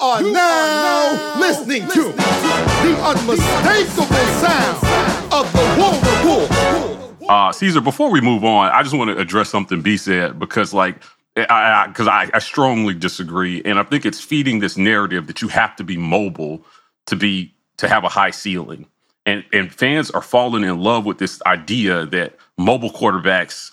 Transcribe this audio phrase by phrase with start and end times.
[0.00, 4.06] are now listening to the unmistakable
[4.38, 7.28] sound of the War Report.
[7.28, 10.72] Uh, Caesar, before we move on, I just want to address something B said because,
[10.72, 11.02] like,
[11.36, 15.42] I because I, I, I strongly disagree, and I think it's feeding this narrative that
[15.42, 16.64] you have to be mobile
[17.06, 18.86] to be to have a high ceiling,
[19.26, 23.72] and and fans are falling in love with this idea that mobile quarterbacks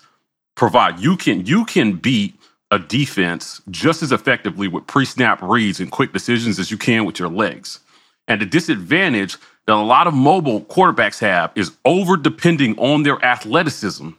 [0.54, 1.00] provide.
[1.00, 2.38] You can you can beat
[2.76, 7.18] a defense just as effectively with pre-snap reads and quick decisions as you can with
[7.18, 7.80] your legs.
[8.28, 9.36] And the disadvantage
[9.66, 14.10] that a lot of mobile quarterbacks have is over depending on their athleticism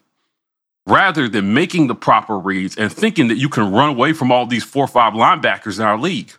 [0.88, 4.45] rather than making the proper reads and thinking that you can run away from all
[4.45, 6.31] these four or five linebackers in our league.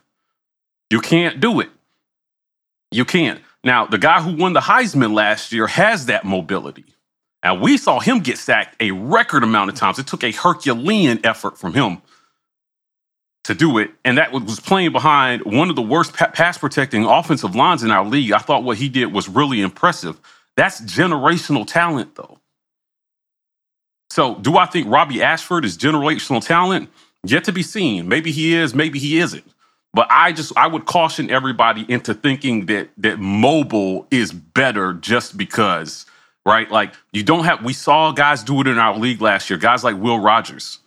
[0.89, 1.69] You can't do it.
[2.91, 3.39] You can't.
[3.63, 6.85] Now, the guy who won the Heisman last year has that mobility.
[7.43, 9.99] And we saw him get sacked a record amount of times.
[9.99, 12.01] It took a Herculean effort from him
[13.45, 13.91] to do it.
[14.05, 18.05] And that was playing behind one of the worst pass protecting offensive lines in our
[18.05, 18.31] league.
[18.31, 20.19] I thought what he did was really impressive.
[20.57, 22.39] That's generational talent, though.
[24.09, 26.89] So, do I think Robby Ashford is generational talent?
[27.23, 28.07] Yet to be seen.
[28.07, 29.45] Maybe he is, maybe he isn't.
[29.93, 35.37] But I just I would caution everybody into thinking that that mobile is better just
[35.37, 36.05] because,
[36.45, 36.69] right?
[36.69, 39.83] Like you don't have we saw guys do it in our league last year, guys
[39.83, 40.79] like Will Rogers,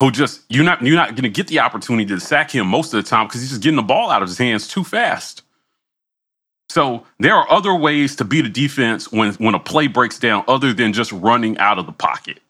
[0.00, 3.02] who just you're not you're not gonna get the opportunity to sack him most of
[3.02, 5.42] the time because he's just getting the ball out of his hands too fast.
[6.70, 10.44] So there are other ways to beat a defense when when a play breaks down
[10.48, 12.40] other than just running out of the pocket.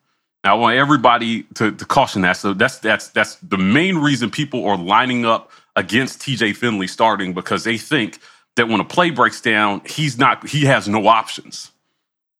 [0.43, 2.37] Now, I want everybody to, to caution that.
[2.37, 7.33] So that's that's that's the main reason people are lining up against TJ Finley starting
[7.33, 8.19] because they think
[8.55, 11.71] that when a play breaks down, he's not he has no options.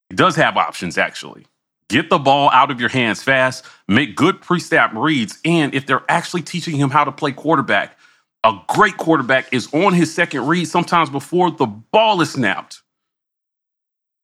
[0.10, 1.46] He does have options actually.
[1.92, 6.06] Get the ball out of your hands fast, make good pre-snap reads, and if they're
[6.08, 7.98] actually teaching him how to play quarterback,
[8.46, 12.82] a great quarterback is on his second read sometimes before the ball is snapped.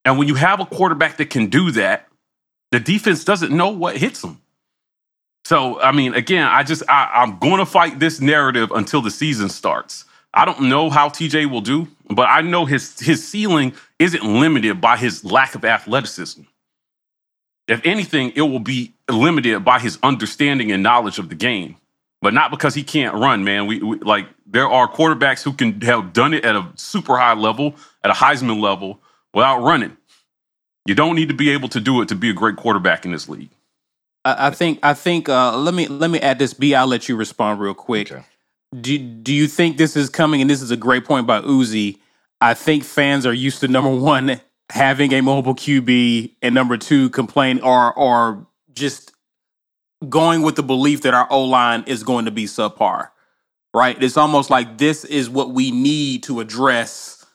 [0.05, 2.07] And when you have a quarterback that can do that,
[2.71, 4.41] the defense doesn't know what hits them.
[5.43, 9.11] So, I mean, again, I just I, I'm going to fight this narrative until the
[9.11, 10.05] season starts.
[10.33, 14.79] I don't know how TJ will do, but I know his his ceiling isn't limited
[14.79, 16.43] by his lack of athleticism.
[17.67, 21.77] If anything, it will be limited by his understanding and knowledge of the game
[22.21, 23.67] but not because he can't run, man.
[23.67, 27.33] We, we, like there are quarterbacks who can have done it at a super high
[27.33, 28.99] level, at a Heisman level,
[29.33, 29.95] without running.
[30.85, 33.11] You don't need to be able to do it to be a great quarterback in
[33.11, 33.51] this league.
[34.25, 34.79] I, I think.
[34.81, 35.29] I think.
[35.29, 36.53] Uh, let me let me add this.
[36.53, 36.73] B.
[36.73, 38.11] I'll let you respond real quick.
[38.11, 38.23] Okay.
[38.79, 40.41] Do Do you think this is coming?
[40.41, 41.99] And this is a great point by Uzi.
[42.39, 47.09] I think fans are used to number one having a mobile QB, and number two
[47.09, 49.11] complain or or just
[50.07, 53.09] going with the belief that our O line is going to be subpar,
[53.73, 54.01] right?
[54.01, 57.25] It's almost like this is what we need to address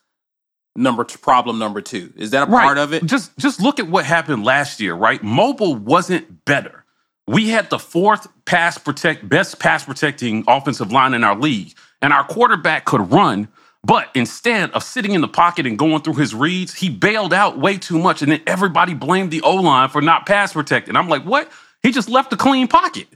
[0.76, 2.12] number two, problem number two.
[2.16, 2.62] Is that a right.
[2.62, 3.04] part of it?
[3.04, 5.22] Just just look at what happened last year, right?
[5.22, 6.84] Mobile wasn't better.
[7.26, 12.12] We had the fourth pass protect best pass protecting offensive line in our league, and
[12.12, 13.49] our quarterback could run.
[13.84, 17.59] But instead of sitting in the pocket and going through his reads, he bailed out
[17.59, 20.94] way too much, and then everybody blamed the O line for not pass protecting.
[20.94, 21.50] I'm like, what?
[21.82, 23.09] He just left a clean pocket.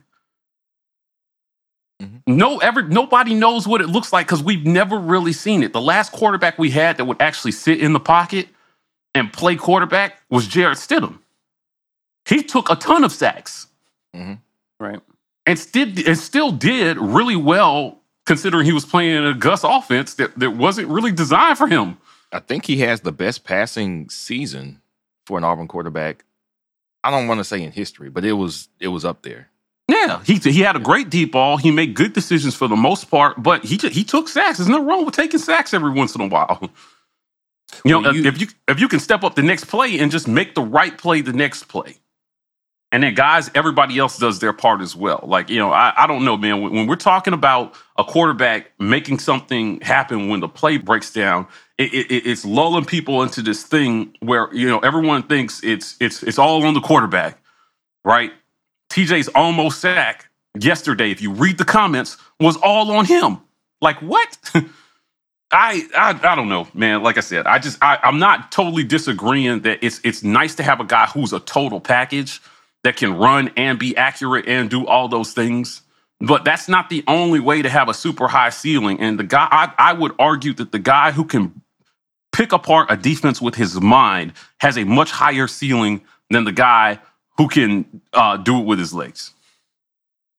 [2.03, 2.37] Mm-hmm.
[2.37, 5.73] No, ever nobody knows what it looks like because we've never really seen it.
[5.73, 8.49] The last quarterback we had that would actually sit in the pocket
[9.15, 11.21] and play quarterback was Jarrett Stidham.
[12.27, 13.69] He took a ton of sacks,
[14.15, 14.35] mm-hmm.
[14.79, 15.01] right,
[15.47, 20.15] and still and still did really well considering he was playing in a Gus offense
[20.15, 21.99] that, that wasn't really designed for him.
[22.33, 24.81] I think he has the best passing season
[25.25, 26.25] for an Auburn quarterback
[27.07, 29.49] I don't want to say in history, but it was it was up there.
[29.89, 31.57] Yeah, he he had a great deep ball.
[31.57, 34.59] He made good decisions for the most part, but he he took sacks.
[34.59, 36.69] There's nothing wrong with taking sacks every once in a while.
[37.85, 40.11] You know, well, you, if you if you can step up the next play and
[40.11, 41.97] just make the right play the next play,
[42.97, 45.23] and then guys, everybody else does their part as well.
[45.23, 46.63] Like you know, I, I don't know, man.
[46.63, 51.47] When, when we're talking about a quarterback making something happen when the play breaks down,
[51.77, 56.23] it, it, it's lulling people into this thing where you know everyone thinks it's it's
[56.23, 57.39] it's all on the quarterback,
[58.03, 58.33] right?
[58.89, 63.43] TJ's almost sack yesterday, if you read the comments, was all on him.
[63.83, 64.39] Like what?
[65.51, 67.03] I, I I don't know, man.
[67.03, 70.63] Like I said, I just I, I'm not totally disagreeing that it's it's nice to
[70.63, 72.41] have a guy who's a total package
[72.87, 75.83] that can run and be accurate and do all those things.
[76.21, 79.01] But that's not the only way to have a super high ceiling.
[79.01, 81.63] And the guy, I, I would argue that the guy who can
[82.31, 87.01] pick apart a defense with his mind has a much higher ceiling than the guy
[87.39, 89.33] who can uh, do it with his legs.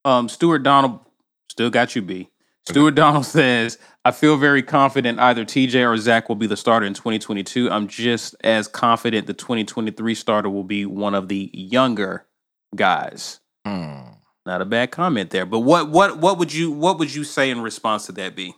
[0.05, 1.01] Um, Stuart Donald
[1.49, 2.29] still got you B.
[2.65, 6.85] Stuart Donald says, I feel very confident either TJ or Zach will be the starter
[6.85, 7.69] in 2022.
[7.69, 12.26] I'm just as confident the 2023 starter will be one of the younger
[12.75, 13.39] guys.
[13.65, 14.01] Hmm.
[14.45, 15.45] Not a bad comment there.
[15.45, 18.55] But what what what would you what would you say in response to that be?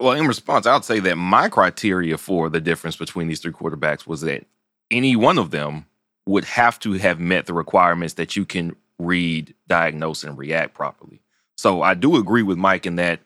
[0.00, 3.52] Well, in response, I would say that my criteria for the difference between these three
[3.52, 4.46] quarterbacks was that
[4.90, 5.86] any one of them
[6.26, 11.20] would have to have met the requirements that you can read, diagnose, and react properly.
[11.56, 13.20] So I do agree with Mike in that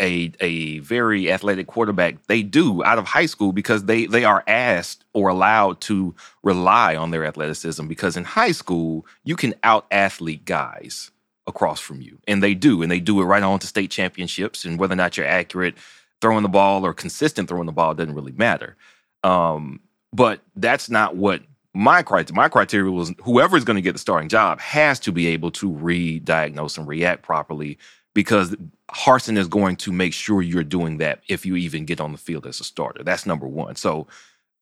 [0.00, 4.44] a a very athletic quarterback they do out of high school because they they are
[4.46, 9.86] asked or allowed to rely on their athleticism because in high school you can out
[9.90, 11.10] athlete guys
[11.46, 14.64] across from you and they do and they do it right on to state championships
[14.64, 15.74] and whether or not you're accurate
[16.20, 18.76] throwing the ball or consistent throwing the ball doesn't really matter.
[19.24, 19.80] Um,
[20.12, 21.42] but that's not what
[21.74, 25.12] my criteria my criteria was whoever is going to get the starting job has to
[25.12, 27.78] be able to read diagnose and react properly
[28.14, 28.56] because
[28.90, 32.18] Harsin is going to make sure you're doing that if you even get on the
[32.18, 33.02] field as a starter.
[33.02, 33.76] That's number one.
[33.76, 34.06] So,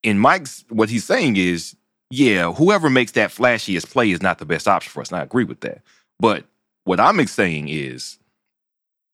[0.03, 1.77] in Mike's, what he's saying is,
[2.11, 5.11] yeah, whoever makes that flashiest play is not the best option for us.
[5.11, 5.83] And I agree with that.
[6.21, 6.45] But
[6.85, 8.19] what I'm saying is,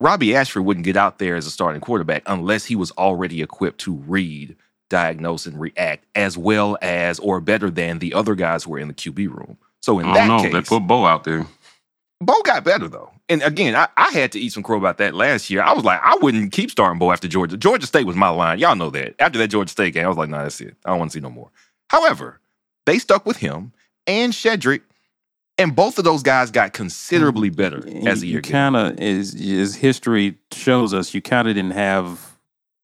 [0.01, 3.81] Robby Ashford wouldn't get out there as a starting quarterback unless he was already equipped
[3.83, 4.57] to read,
[4.91, 8.89] diagnose, and react as well as or better than the other guys who were in
[8.89, 9.59] the QB room.
[9.81, 10.43] So in I that know.
[10.43, 11.47] case, They put Bo out there.
[12.25, 13.11] Bo got better though.
[13.29, 15.63] And again, I, I had to eat some crow about that last year.
[15.63, 17.57] I was like, I wouldn't keep starting Bo after Georgia.
[17.57, 18.59] Georgia State was my line.
[18.59, 19.15] Y'all know that.
[19.19, 20.77] After that Georgia State game, I was like, nah, that's it.
[20.85, 21.51] I don't want to see no more.
[21.89, 22.41] However,
[22.87, 23.73] they stuck with him
[24.07, 24.83] and Shedrick,
[25.59, 29.35] and both of those guys got considerably better as the year you kind of is
[29.35, 32.33] as history shows us, you kind of didn't have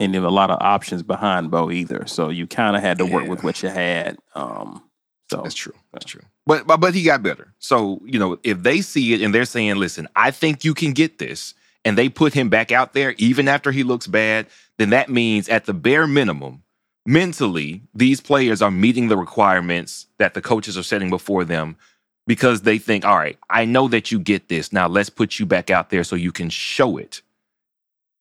[0.01, 2.07] any a lot of options behind Bo either.
[2.07, 4.17] So you kind of had to work with what you had.
[4.35, 4.83] Um,
[5.31, 5.75] so That's true.
[5.93, 6.23] That's true.
[6.47, 7.53] But, but but he got better.
[7.59, 10.93] So you know, if they see it and they're saying, "Listen, I think you can
[10.93, 11.55] get this,"
[11.85, 14.47] and they put him back out there even after he looks bad,
[14.79, 16.63] then that means at the bare minimum,
[17.05, 21.77] mentally, these players are meeting the requirements that the coaches are setting before them
[22.27, 24.73] because they think, "All right, I know that you get this.
[24.73, 27.21] Now let's put you back out there so you can show it."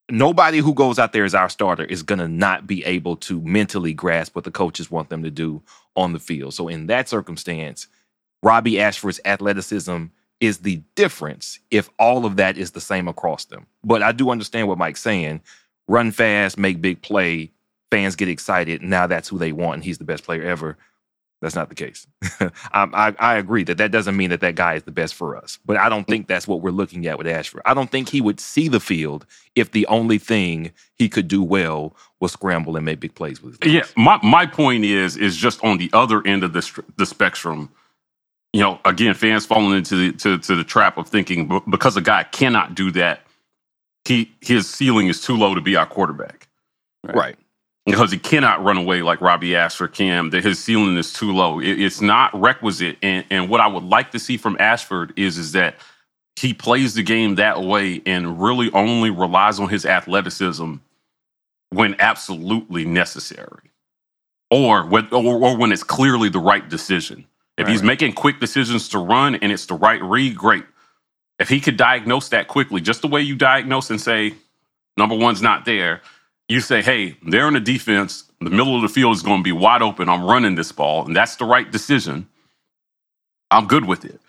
[0.10, 3.42] Nobody who goes out there as our starter is going to not be able to
[3.42, 5.62] mentally grasp what the coaches want them to do
[5.98, 6.54] on the field.
[6.54, 7.88] So in that circumstance,
[8.42, 10.06] Robby Ashford's athleticism
[10.40, 13.66] is the difference if all of that is the same across them.
[13.84, 15.42] But I do understand what Mike's saying.
[15.88, 17.52] Run fast, make big play,
[17.92, 18.82] fans get excited.
[18.82, 20.78] Now that's who they want, and he's the best player ever.
[21.42, 22.08] That's not the case.
[22.40, 25.14] I, um, I, I agree that that doesn't mean that that guy is the best
[25.14, 25.60] for us.
[25.66, 26.10] But I don't mm.
[26.10, 27.62] think that's what we're looking at with Ashford.
[27.66, 29.26] I don't think he would see the field
[29.56, 33.62] if the only thing he could do well was scramble and make big plays with
[33.62, 37.06] his Yeah, my my point is is just on the other end of the the
[37.06, 37.70] spectrum.
[38.54, 42.02] You know, again, fans falling into the to, to the trap of thinking because a
[42.02, 43.22] guy cannot do that,
[44.06, 46.48] he his ceiling is too low to be our quarterback
[47.04, 47.36] Right.
[47.88, 50.32] Because he cannot run away like Robby Ashford can.
[50.32, 51.60] That his ceiling is too low.
[51.62, 52.98] It- it's not requisite.
[53.04, 55.78] And and what I would like to see from Ashford is is that
[56.38, 60.76] he plays the game that way and really only relies on his athleticism
[61.72, 63.72] when absolutely necessary,
[64.52, 67.26] or when or, or when it's clearly the right decision.
[67.58, 70.66] If he's making quick decisions to run and it's the right read, great.
[71.40, 74.36] If he could diagnose that quickly, just the way you diagnose and say
[74.98, 76.02] number one's not there,
[76.50, 78.24] you say, hey, they're in the defense.
[78.40, 80.10] The middle of the field is going to be wide open.
[80.10, 82.28] I'm running this ball, and that's the right decision.
[83.52, 84.20] I'm good with it.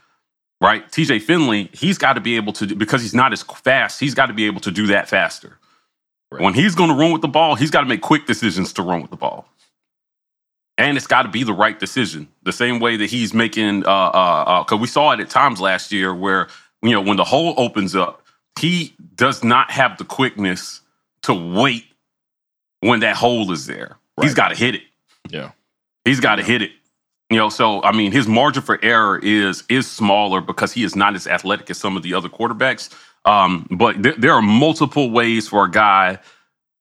[0.61, 0.89] Right?
[0.91, 4.27] TJ Finley, he's got to be able to, because he's not as fast, he's got
[4.27, 5.59] to be able to do that faster.
[6.33, 6.43] Right.
[6.43, 8.83] When he's going to run with the ball, he's got to make quick decisions to
[8.83, 9.49] run with the ball.
[10.77, 12.29] And it's got to be the right decision.
[12.43, 15.61] The same way that he's making, uh, uh, uh, because we saw it at times
[15.61, 16.49] last year where,
[16.83, 18.23] you know, when the hole opens up,
[18.59, 20.81] he does not have the quickness
[21.23, 21.88] to wait
[22.81, 23.97] when that hole is there.
[24.21, 24.83] he's got to hit it.
[25.29, 25.53] Yeah.
[26.05, 26.73] He's got to hit it.
[27.31, 30.97] You know, so I mean, his margin for error is is smaller because he is
[30.97, 32.91] not as athletic as some of the other quarterbacks.
[33.27, 36.19] Um, but there, there are multiple ways for a guy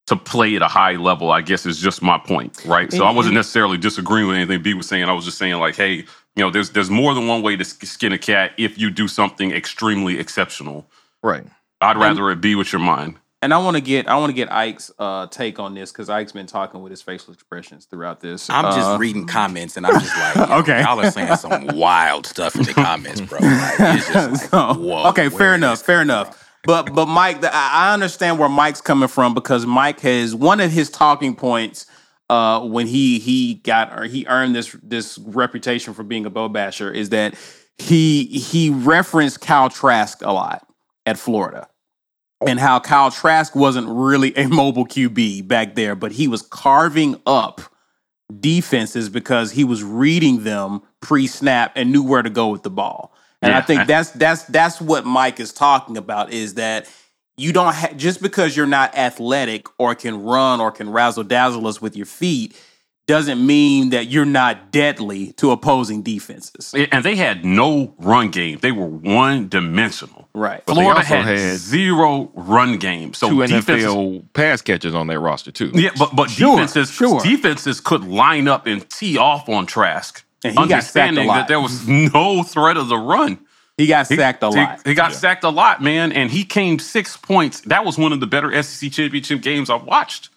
[0.05, 1.31] to play at a high level.
[1.31, 2.91] I guess is just my point, right?
[2.93, 5.03] So I wasn't necessarily disagreeing with anything B was saying.
[5.03, 6.05] I was just saying like, hey, you
[6.37, 9.51] know, there's there's more than one way to skin a cat if you do something
[9.51, 10.89] extremely exceptional.
[11.21, 11.43] Right.
[11.81, 13.17] I'd rather it be with your mind.
[13.43, 16.09] And I want to get I want to get Ike's uh, take on this because
[16.09, 18.49] Ike's been talking with his facial expressions throughout this.
[18.49, 20.81] I'm just Uh, reading comments and I'm just like, yo, Okay.
[20.81, 23.37] y'all are saying some wild stuff in the comments, bro.
[23.39, 26.35] Like, it's just like, So, whoa, okay, fair enough, fair enough.
[26.35, 26.43] from?
[26.63, 30.59] But but Mike, the, I I understand where Mike's coming from because Mike has one
[30.59, 31.85] of his talking points
[32.31, 36.49] uh, when he he got or he earned this this reputation for being a Bo
[36.49, 37.35] basher is that
[37.77, 40.67] he he referenced Kyle Trask a lot
[41.05, 41.67] at Florida.
[42.45, 47.19] And how Kyle Trask wasn't really a mobile QB back there, but he was carving
[47.25, 47.61] up
[48.39, 53.13] defenses because he was reading them pre-snap and knew where to go with the ball.
[53.41, 56.89] And I think that's that's that's what Mike is talking about is that
[57.37, 61.67] you don't ha- just because you're not athletic or can run or can razzle dazzle
[61.67, 62.59] us with your feet
[63.07, 66.73] doesn't mean that you're not deadly to opposing defenses.
[66.91, 68.59] And they had no run game.
[68.61, 70.27] They were one dimensional.
[70.33, 70.61] Right.
[70.65, 73.13] But Florida had, had zero run game.
[73.13, 75.71] So Two defenses- NFL pass catchers on their roster too.
[75.73, 77.21] Yeah, but but Sure, defenses sure.
[77.21, 81.27] defenses could line up and tee off on Trask, And he got sacked a understanding
[81.27, 81.35] lot.
[81.35, 83.39] that there was no threat of the run.
[83.77, 84.81] He got He- sacked a lot.
[84.85, 87.61] He, got sacked a lot, man, and he came six points.
[87.61, 90.29] That was one of the better SEC championship games I've watched.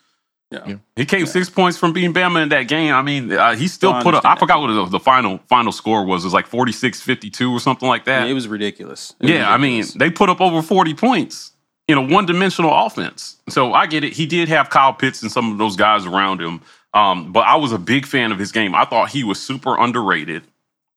[0.50, 0.76] Yeah.
[0.97, 2.92] He came six points from being Bama in that game.
[2.92, 4.25] I mean, uh, he still Don't put up.
[4.25, 6.25] I forgot what the, the final final score was.
[6.25, 8.28] It was like 46-52 or something like that.
[8.28, 9.14] it was ridiculous.
[9.21, 11.52] It was Yeah, I mean, they put up over 40 points
[11.87, 13.37] in a one dimensional offense.
[13.49, 14.12] So I get it.
[14.12, 16.61] He did have Kyle Pitts and some of those guys around him.
[16.95, 18.75] Um, but I was a big fan of his game.
[18.75, 20.42] I thought he was super underrated.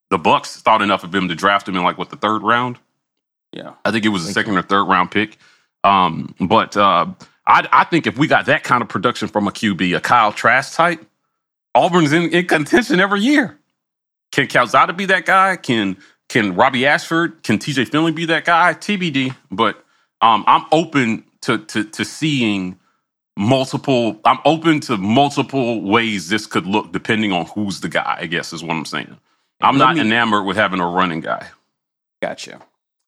[0.09, 2.79] The Bucks thought enough of him to draft him in like what the third round.
[3.51, 3.73] yeah.
[3.85, 5.37] I think it was a second or third round pick.
[5.83, 7.07] Um, but uh,
[7.45, 10.31] I, I think if we got that kind of production from a QB, a Kyle
[10.31, 11.05] Trask type,
[11.75, 13.57] Auburn's in, in contention every year.
[14.31, 15.55] Can Calzada be that guy?
[15.57, 15.97] Can
[16.29, 17.43] can Robby Ashford?
[17.43, 18.73] Can TJ Finley be that guy?
[18.73, 19.35] TBD.
[19.51, 19.83] But
[20.21, 22.79] um, I'm open to, to to seeing
[23.37, 24.19] multiple.
[24.25, 28.17] I'm open to multiple ways this could look depending on who's the guy.
[28.21, 29.17] I guess is what I'm saying.
[29.61, 31.47] I'm Let not me- enamored with having a running guy.
[32.21, 32.61] Gotcha.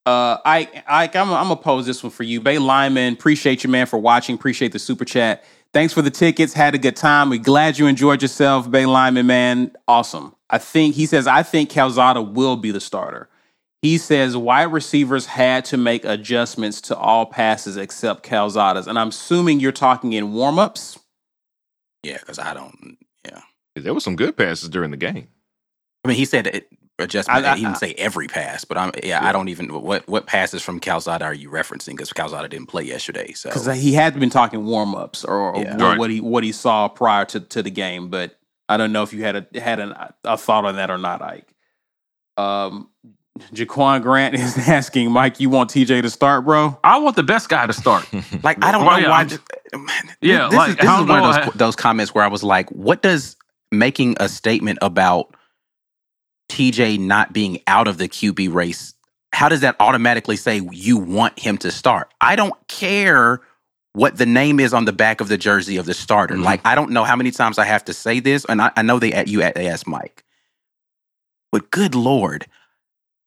[0.05, 3.13] Uh, I, I, I'm, I'm gonna pose this one for you, Bay Lyman.
[3.13, 4.35] Appreciate you, man, for watching.
[4.35, 5.43] Appreciate the super chat.
[5.73, 6.53] Thanks for the tickets.
[6.53, 7.29] Had a good time.
[7.29, 9.75] We glad you enjoyed yourself, Bay Lyman, man.
[9.87, 10.35] Awesome.
[10.49, 13.29] I think he says I think Calzada will be the starter.
[13.81, 19.09] He says wide receivers had to make adjustments to all passes except Calzada's, and I'm
[19.09, 20.97] assuming you're talking in warmups.
[22.03, 22.97] Yeah, because I don't.
[23.25, 23.41] Yeah,
[23.75, 25.27] There was some good passes during the game.
[26.03, 26.67] I mean, he said it,
[26.99, 27.45] adjustment.
[27.45, 28.91] I- I- he didn't say every pass, but I'm.
[29.03, 29.67] Yeah, I don't even.
[29.81, 31.91] What what passes from Calzada are you referencing?
[31.91, 35.73] Because Calzada didn't play yesterday, so because he had been talking warmups or, or Yeah.
[35.73, 35.99] what, Right.
[35.99, 38.37] what he what he saw prior to, to the game, but
[38.69, 41.21] I don't know if you had a had an, a thought on that or not,
[41.21, 41.47] Ike.
[42.37, 42.89] Um,
[43.53, 46.79] Jaquan Grant is asking Mike, you want TJ to start, bro?
[46.83, 48.07] I want the best guy to start.
[48.43, 49.17] Like I don't Well, know yeah, why.
[49.19, 49.41] I'm- th-
[50.21, 52.23] Yeah, this like, is, this how is one do of I- those those comments where
[52.23, 53.35] I was like, "What does
[53.71, 55.34] making a statement about
[56.49, 58.93] TJ not being out of the QB race?
[59.33, 62.13] How does that automatically say you want him to start?
[62.21, 63.41] I don't care."
[63.93, 66.35] What the name is on the back of the jersey of the starter?
[66.35, 66.43] Mhm.
[66.43, 68.81] Like I don't know how many times I have to say this, and I, I
[68.81, 70.25] know they at you they asked Mike,
[71.49, 72.45] but good lord,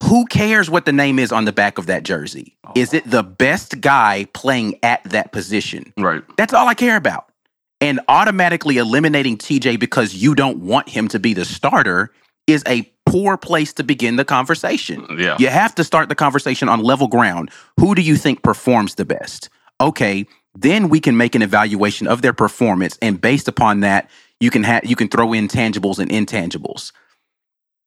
[0.03, 2.59] who cares what the name is on the back of that jersey?
[2.75, 5.93] Is it the best guy playing at that position?
[5.97, 6.23] Right.
[6.37, 7.33] That's all I care about.
[7.81, 12.13] And automatically eliminating TJ because you don't want him to be the starter
[12.49, 15.03] is a poor place to begin the conversation.
[15.03, 15.37] Mm, yeah.
[15.39, 17.51] You have to start the conversation on level ground.
[17.79, 19.49] Who do you think performs the best?
[19.81, 24.51] Okay, then we can make an evaluation of their performance and based upon that, you
[24.51, 26.93] can have you can throw in tangibles and intangibles.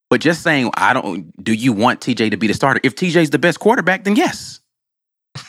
[0.10, 2.82] But just saying, I don't do you want TJ to be the starter?
[2.84, 4.60] If TJ's the best quarterback, then yes.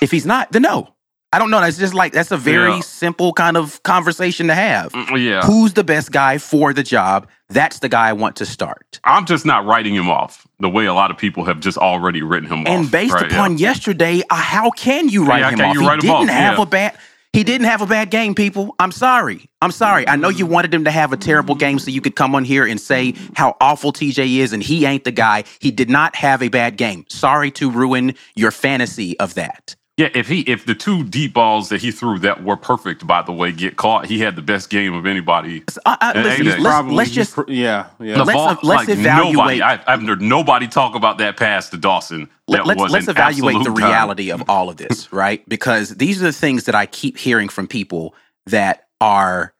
[0.00, 0.94] If he's not, then no.
[1.32, 1.60] I don't know.
[1.60, 2.80] That's just like that's a very Yeah.
[2.80, 4.92] simple kind of conversation to have.
[4.92, 5.42] Mm, Yeah.
[5.42, 7.26] Who's the best guy for the job?
[7.48, 9.00] That's the guy I want to start.
[9.04, 12.22] I'm just not writing him off the way a lot of people have just already
[12.22, 12.68] written him off.
[12.68, 13.68] And based Right, upon yeah.
[13.68, 15.74] yesterday, uh, how can you write Yeah, him off?
[15.74, 16.28] you he didn't off?
[16.28, 16.98] have a bad.
[17.32, 18.74] He didn't have a bad game, people.
[18.78, 19.48] I'm sorry.
[19.62, 20.06] I'm sorry.
[20.06, 22.44] I know you wanted him to have a terrible game so you could come on
[22.44, 25.44] here and say how awful TJ is and he ain't the guy.
[25.58, 27.06] He did not have a bad game.
[27.08, 29.76] Sorry to ruin your fantasy of that.
[29.98, 33.20] Yeah, if he if the two deep balls that he threw that were perfect, by
[33.20, 35.62] the way, get caught, he had the best game of anybody.
[35.84, 38.14] Uh, And listen, let's, Probably- let's just yeah, yeah.
[38.16, 41.68] The Let's, ball, let's like, evaluate- Nobody, I, I've heard nobody talk about that pass
[41.70, 42.30] to Dawson.
[42.48, 43.90] That let's was let's evaluate the absolute time.
[43.90, 45.46] reality of all of this, right?
[45.46, 48.14] Because these are the things that I keep hearing from people
[48.46, 49.52] that are,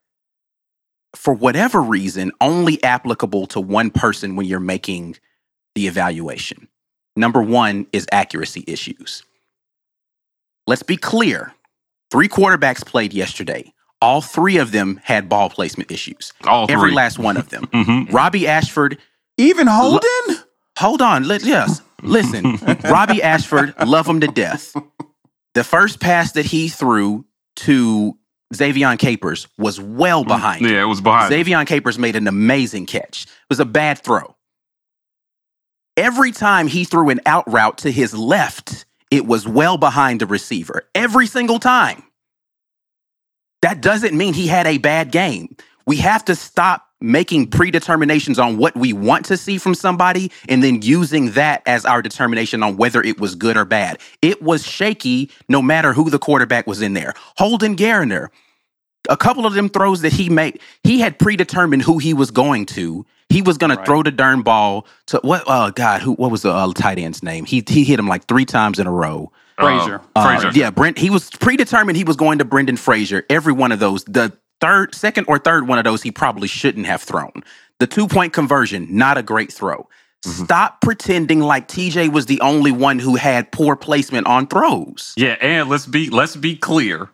[1.15, 5.17] for whatever reason, only applicable to one person when you're making
[5.75, 6.69] the evaluation.
[7.17, 9.25] Number one is accuracy issues.
[10.66, 11.52] Let's be clear:
[12.11, 13.73] three quarterbacks played yesterday.
[14.00, 16.33] All three of them had ball placement issues.
[16.45, 16.97] All Every three.
[16.97, 17.69] last one of them.
[17.73, 18.99] hmm Robby Ashford
[19.38, 20.42] Even Holden?
[20.78, 21.25] Hold on.
[21.28, 21.81] Let, yes.
[22.02, 22.59] Listen.
[22.85, 24.75] Robby Ashford, love him to death.
[25.54, 27.25] The first pass that he threw
[27.57, 28.19] to
[28.52, 30.62] Xavion Capers was well behind.
[30.69, 31.33] Yeah, it was behind.
[31.33, 33.25] Xavion Capers made an amazing catch.
[33.25, 34.35] It was a bad throw.
[35.97, 40.26] Every time he threw an out route to his left, it was well behind the
[40.26, 42.02] receiver every single time.
[43.61, 45.54] That doesn't mean he had a bad game.
[45.87, 50.62] We have to stop making predeterminations on what we want to see from somebody and
[50.62, 53.99] then using that as our determination on whether it was good or bad.
[54.23, 57.12] It was shaky no matter who the quarterback was in there.
[57.37, 58.28] Holden Geriner,
[59.11, 62.64] a couple of them throws that he made, he had predetermined who he was going
[62.66, 63.04] to.
[63.29, 63.79] He was going Right.
[63.79, 65.45] to throw the darn ball to what?
[65.47, 66.12] Oh God, who?
[66.14, 67.45] What was the uh, tight end's name?
[67.45, 69.33] He he hit him like three times in a row.
[69.59, 70.00] Frazier.
[70.17, 70.59] Uh, Uh, Frazier.
[70.59, 70.99] yeah, Brent.
[70.99, 71.97] He was predetermined.
[71.97, 73.25] He was going to Brandon Frazier.
[73.31, 76.87] Every one of those, the third, second, or third one of those, he probably shouldn't
[76.87, 77.43] have thrown.
[77.79, 79.88] The two point conversion, not a great throw.
[80.25, 80.45] Mm-hmm.
[80.45, 85.14] Stop pretending like TJ was the only one who had poor placement on throws.
[85.17, 87.11] Yeah, and let's be let's be clear.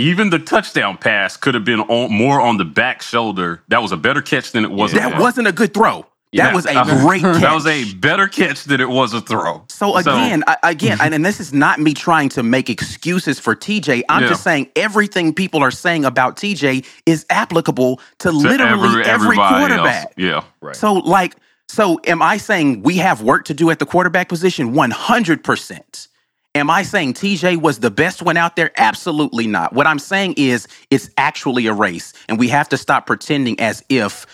[0.00, 3.62] Even the touchdown pass could have been on, more on the back shoulder.
[3.68, 4.92] That was a better catch than it was.
[4.92, 5.20] a That throw.
[5.20, 6.06] wasn't a good throw.
[6.32, 6.46] Yeah.
[6.46, 7.40] That was a great catch.
[7.40, 9.64] That was a better catch than it was a throw.
[9.68, 13.54] So again, I, again, and, and this is not me trying to make excuses for
[13.56, 14.02] TJ.
[14.08, 14.28] I'm Yeah.
[14.28, 19.58] just saying everything people are saying about TJ is applicable to, To literally every, everybody
[19.66, 20.04] quarterback.
[20.04, 20.12] Else.
[20.16, 20.44] Yeah.
[20.60, 20.76] Right.
[20.76, 21.34] So, like,
[21.68, 24.72] so am I saying we have work to do at the quarterback position?
[24.72, 26.08] 100%.
[26.56, 28.72] Am I saying TJ was the best one out there?
[28.76, 29.72] Absolutely not.
[29.72, 33.84] What I'm saying is it's actually a race, and we have to stop pretending as
[33.88, 34.26] if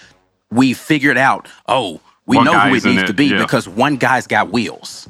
[0.50, 3.42] we figured out, oh, we One know who it needs it, to be yeah.
[3.42, 5.06] because one guy's got wheels.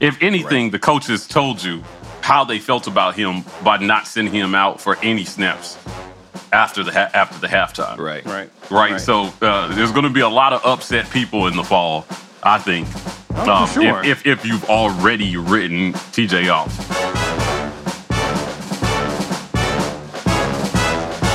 [0.00, 1.84] If anything, the coaches told you
[2.22, 5.76] how they felt about him by not sending him out for any snaps
[6.50, 7.98] after the ha- after the halftime.
[7.98, 8.24] Right.
[8.24, 8.50] Right.
[8.70, 8.98] Right.
[8.98, 12.06] So uh, there's going to be a lot of upset people in the fall.
[12.42, 12.88] I think.
[13.34, 14.02] Oh, Um, sure.
[14.04, 16.74] if, if if you've already written TJ off.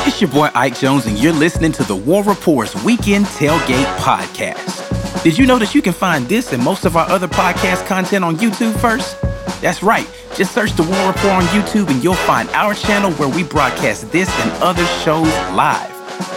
[0.05, 5.23] It's your boy Ike Jones, and you're listening to the War Report's Weekend Tailgate Podcast.
[5.23, 8.23] Did you know that you can find this and most of our other podcast content
[8.25, 9.17] on YouTube first?
[9.61, 10.07] That's right.
[10.35, 14.11] Just search the War Report on YouTube and you'll find our channel where we broadcast
[14.11, 15.89] this and other shows live.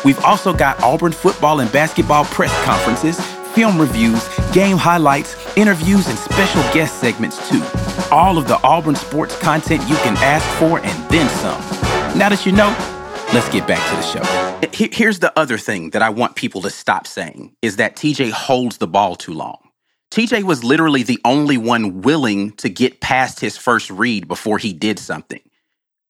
[0.04, 3.18] We've also got Auburn football and basketball press conferences,
[3.56, 7.64] film reviews, game highlights, interviews, and special guest segments too.
[8.10, 11.58] All of the Auburn sports content you can ask for and then some.
[12.18, 12.68] Now that you know,
[13.32, 14.94] let's get back to the show.
[14.94, 18.76] Here's the other thing that I want people to stop saying is that TJ holds
[18.76, 19.56] the ball too long.
[20.10, 24.74] TJ was literally the only one willing to get past his first read before he
[24.74, 25.40] did something.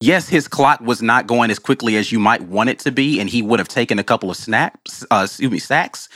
[0.00, 3.20] Yes, his clock was not going as quickly as you might want it to be,
[3.20, 6.08] and he would have taken a couple of snaps, uh, excuse me, sacks.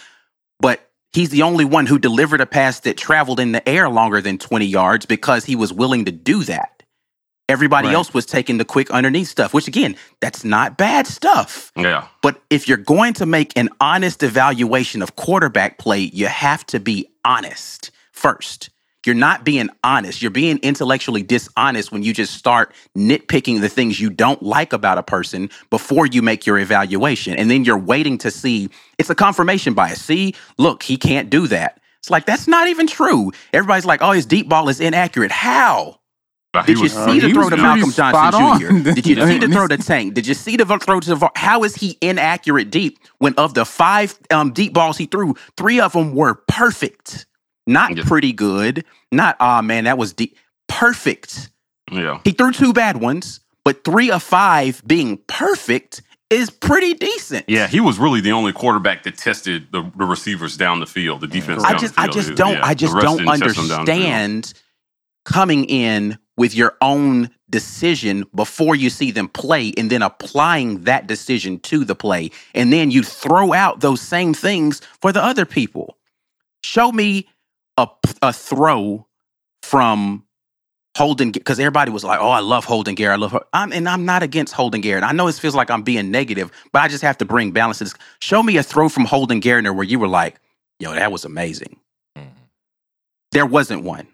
[0.58, 4.20] But he's the only one who delivered a pass that traveled in the air longer
[4.20, 6.82] than 20 yards because he was willing to do that.
[7.48, 7.94] Everybody Right.
[7.94, 11.72] else was taking the quick underneath stuff, which again, that's not bad stuff.
[11.76, 12.06] Yeah.
[12.22, 16.78] But if you're going to make an honest evaluation of quarterback play, you have to
[16.78, 18.70] be honest first.
[19.06, 20.20] You're not being honest.
[20.20, 24.98] You're being intellectually dishonest when you just start nitpicking the things you don't like about
[24.98, 27.34] a person before you make your evaluation.
[27.34, 30.02] And then you're waiting to see it's a confirmation bias.
[30.02, 31.80] See, look, he can't do that.
[31.98, 33.32] It's like, that's not even true.
[33.52, 35.30] Everybody's like, oh, his deep ball is inaccurate.
[35.30, 36.00] How?
[36.66, 38.60] Did you see the throw to Malcolm Johnson on.
[38.60, 38.92] Jr.?
[38.94, 40.14] Did you see the throw to Tank?
[40.14, 41.30] Did you see the throw to VAR?
[41.36, 45.80] How is he inaccurate deep when of the five um, deep balls he threw, three
[45.80, 47.26] of them were perfect,
[47.66, 48.04] not Yeah.
[48.04, 50.36] pretty good, not ah man that was deep,
[50.68, 51.50] perfect.
[51.90, 52.20] Yeah.
[52.24, 57.44] He threw two bad ones, but three of five being perfect is pretty decent.
[57.48, 61.20] Yeah, he was really the only quarterback that tested the, the receivers down the field,
[61.20, 61.64] the defense.
[61.64, 64.06] I just I just don't Yeah, I just don't didn't test them down the field.
[64.06, 64.52] understand
[65.24, 71.06] coming in with your own decision before you see them play and then applying that
[71.06, 75.44] decision to the play and then you throw out those same things for the other
[75.44, 75.98] people.
[76.62, 77.28] Show me
[77.80, 77.88] a
[78.22, 79.06] a throw
[79.62, 80.24] from
[80.96, 83.12] Holden because everybody was like, "Oh, I love Holden Geriner.
[83.12, 85.04] I love her." I'm, and I'm not against Holden Geriner.
[85.04, 87.78] I know it feels like I'm being negative, but I just have to bring balance
[87.78, 87.94] to this.
[88.20, 90.40] Show me a throw from Holden Geriner where you were like,
[90.78, 91.78] "Yo, that was amazing."
[92.18, 92.28] Mm-hmm.
[93.32, 94.08] There wasn't one.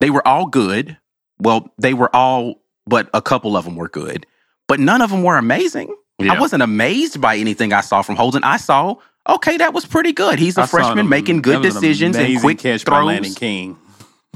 [0.00, 0.96] They were all good.
[1.40, 4.26] Well, they were all, but a couple of them were good,
[4.66, 5.94] but none of them were amazing.
[6.20, 8.42] I wasn't amazed by anything I saw from Holden.
[8.42, 8.96] I saw,
[9.28, 10.38] okay, that was pretty good.
[10.38, 13.06] He's a I freshman an- making good decisions and amazing quick catch by throws.
[13.06, 13.78] Landen King.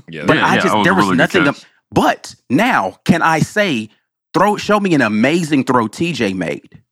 [0.09, 1.45] Yeah, But Yeah, I just that was there was really nothing.
[1.45, 1.65] catch.
[1.91, 3.89] but now, can I say
[4.35, 4.57] throw?
[4.57, 6.83] Show me an amazing throw TJ made.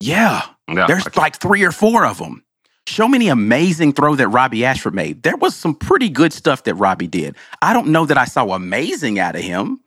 [0.00, 1.20] Yeah, Yeah, there's okay.
[1.20, 2.44] like three or four of them.
[2.86, 5.22] Show me the amazing throw that Robby Ashford made.
[5.22, 7.36] There was some pretty good stuff that Robby did.
[7.60, 9.80] I don't know that I saw amazing out of him.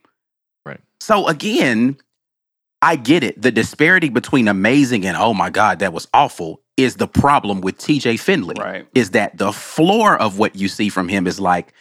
[0.64, 0.78] Right.
[1.00, 1.96] So again,
[2.80, 3.40] I get it.
[3.42, 7.78] The disparity between amazing and oh my God, that was awful is the problem with
[7.78, 8.86] TJ Finley Right.
[8.94, 11.72] is that the floor of what you see from him is like,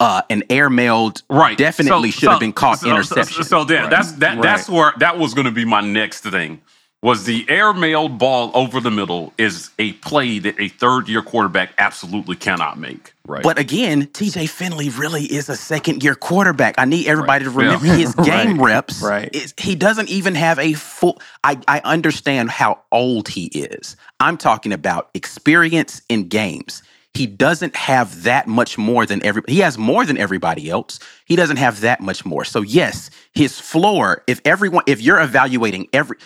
[0.00, 3.44] uh, an airmailed right definitely So- should have been caught so, interception.
[3.44, 6.60] So, so that, that's that that's where that was going to be my next thing.
[7.04, 11.74] Was the airmailed ball over the middle is a play that a third year quarterback
[11.76, 13.12] absolutely cannot make.
[13.26, 13.42] Right.
[13.42, 16.76] But again, TJ Finley really is a second year quarterback.
[16.78, 17.56] I need everybody to Yeah.
[17.58, 18.72] remember his game Right.
[18.76, 19.02] reps.
[19.02, 19.28] Right.
[19.34, 21.20] is- he doesn't even have a full.
[21.44, 23.96] I, I understand how old he is.
[24.18, 26.82] I'm talking about experience in games.
[27.12, 29.42] He doesn't have that much more than every.
[29.46, 31.00] He has more than everybody else.
[31.26, 32.46] He doesn't have that much more.
[32.46, 34.24] So yes, his floor.
[34.26, 36.16] If everyone, if you're evaluating every,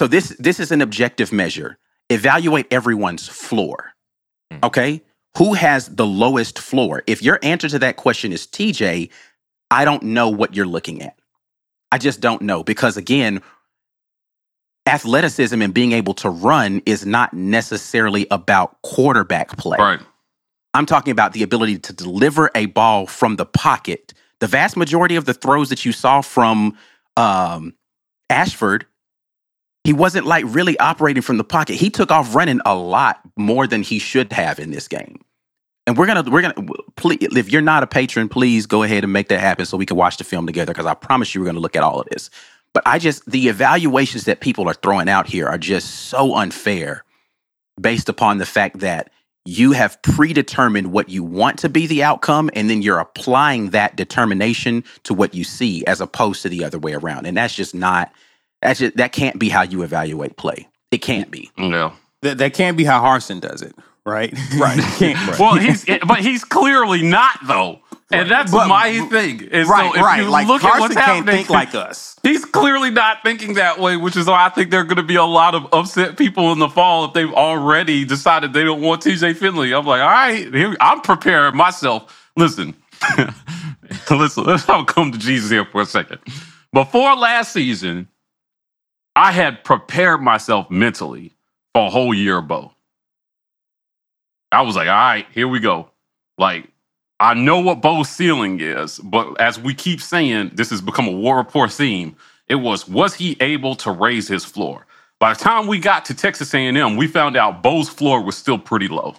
[0.00, 1.76] so this this is an objective measure.
[2.08, 3.92] Evaluate everyone's floor.
[4.62, 5.02] Okay,
[5.36, 7.02] who has the lowest floor?
[7.06, 9.10] If your answer to that question is TJ,
[9.70, 11.18] I don't know what you're looking at.
[11.92, 13.42] I just don't know because again,
[14.86, 19.76] athleticism and being able to run is not necessarily about quarterback play.
[19.78, 20.00] Right.
[20.72, 24.14] I'm talking about the ability to deliver a ball from the pocket.
[24.38, 26.78] The vast majority of the throws that you saw from
[27.18, 27.74] um,
[28.30, 28.86] Ashford,
[29.90, 31.74] he wasn't like really operating from the pocket.
[31.74, 35.20] He took off running a lot more than he should have in this game.
[35.84, 39.12] And we're gonna we're gonna please if you're not a patron, please go ahead and
[39.12, 41.48] make that happen so we can watch the film together because I promise you we're
[41.48, 42.30] gonna look at all of this.
[42.72, 47.04] But I just the evaluations that people are throwing out here are just so unfair
[47.80, 49.10] based upon the fact that
[49.44, 53.96] you have predetermined what you want to be the outcome and then you're applying that
[53.96, 57.74] determination to what you see as opposed to the other way around and that's just
[57.74, 58.12] not
[58.62, 61.92] that's just that can't be how you evaluate play it can't be No.
[62.22, 64.32] That, that can't be how Harsin does it, right?
[64.58, 64.78] Right.
[64.98, 67.80] Can't- Well, he's but he's clearly not though,
[68.12, 69.48] and that's But- my thing.
[69.50, 70.22] And so right, if right.
[70.22, 72.16] you Like look Carson at what's can't happening, think like us.
[72.22, 75.02] He's clearly not thinking that way, which is why I think there are going to
[75.02, 78.82] be a lot of upset people in the fall if they've already decided they don't
[78.82, 79.72] want TJ Finley.
[79.72, 82.30] I'm like, all right, here, I'm preparing myself.
[82.36, 82.74] Listen,
[84.10, 86.18] listen, let's all come to Jesus here for a second.
[86.72, 88.08] Before last season,
[89.16, 91.34] I had prepared myself mentally
[91.74, 92.72] for a whole year of Bo.
[94.52, 95.90] I was like, all right, here we go.
[96.38, 96.68] Like,
[97.20, 101.12] I know what Bo's ceiling is, but as we keep saying, this has become a
[101.12, 102.16] war report theme.
[102.48, 104.86] It was, was he able to raise his floor?
[105.20, 108.58] By the time we got to Texas A&M, we found out Bo's floor was still
[108.58, 109.14] pretty low.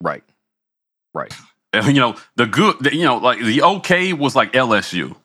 [0.00, 0.22] right.
[1.14, 1.32] Right.
[1.72, 5.16] And, you know, the good, the, you know, like the okay was like LSU.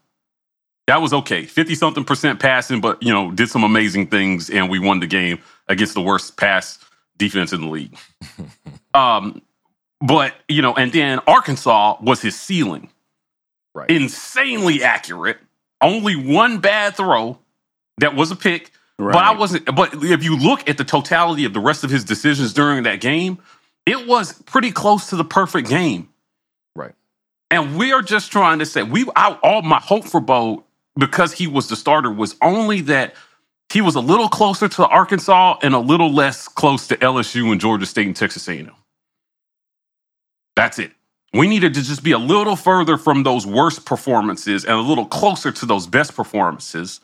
[0.88, 1.46] That was okay.
[1.46, 5.08] 50 something percent passing, but, you know, did some amazing things and we won the
[5.08, 6.80] game against the worst pass
[7.18, 7.96] defense in the league.
[8.94, 9.42] um,
[10.02, 12.90] but, you know, and then Arkansas was his ceiling.
[13.74, 13.90] Right.
[13.90, 15.38] Insanely accurate.
[15.82, 17.40] Only one bad throw
[18.00, 18.72] that was a pick.
[18.98, 22.04] But I wasn't, but if you look at the totality of the rest of his
[22.04, 23.40] decisions during that game,
[23.86, 26.10] it was pretty close to the perfect game.
[26.76, 26.94] Right.
[27.50, 30.66] And we are just trying to say we I, all my hope for Bo
[31.02, 33.16] because he was the starter was only that
[33.74, 37.60] he was a little closer to Arkansas and a little less close to LSU and
[37.60, 38.72] Georgia State and Texas A&M.
[40.56, 40.92] That's it.
[41.34, 45.06] We needed to just be a little further from those worst performances and a little
[45.06, 47.00] closer to those best performances.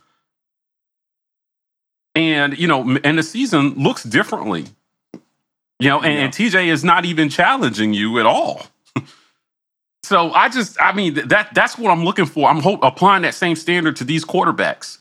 [2.13, 4.65] And you know, and the season looks differently.
[5.79, 8.63] You know, and, and TJ is not even challenging you at all.
[10.07, 12.49] So I just, I mean, that that's what I'm looking for.
[12.49, 14.99] I'm hope, applying that same standard to these quarterbacks.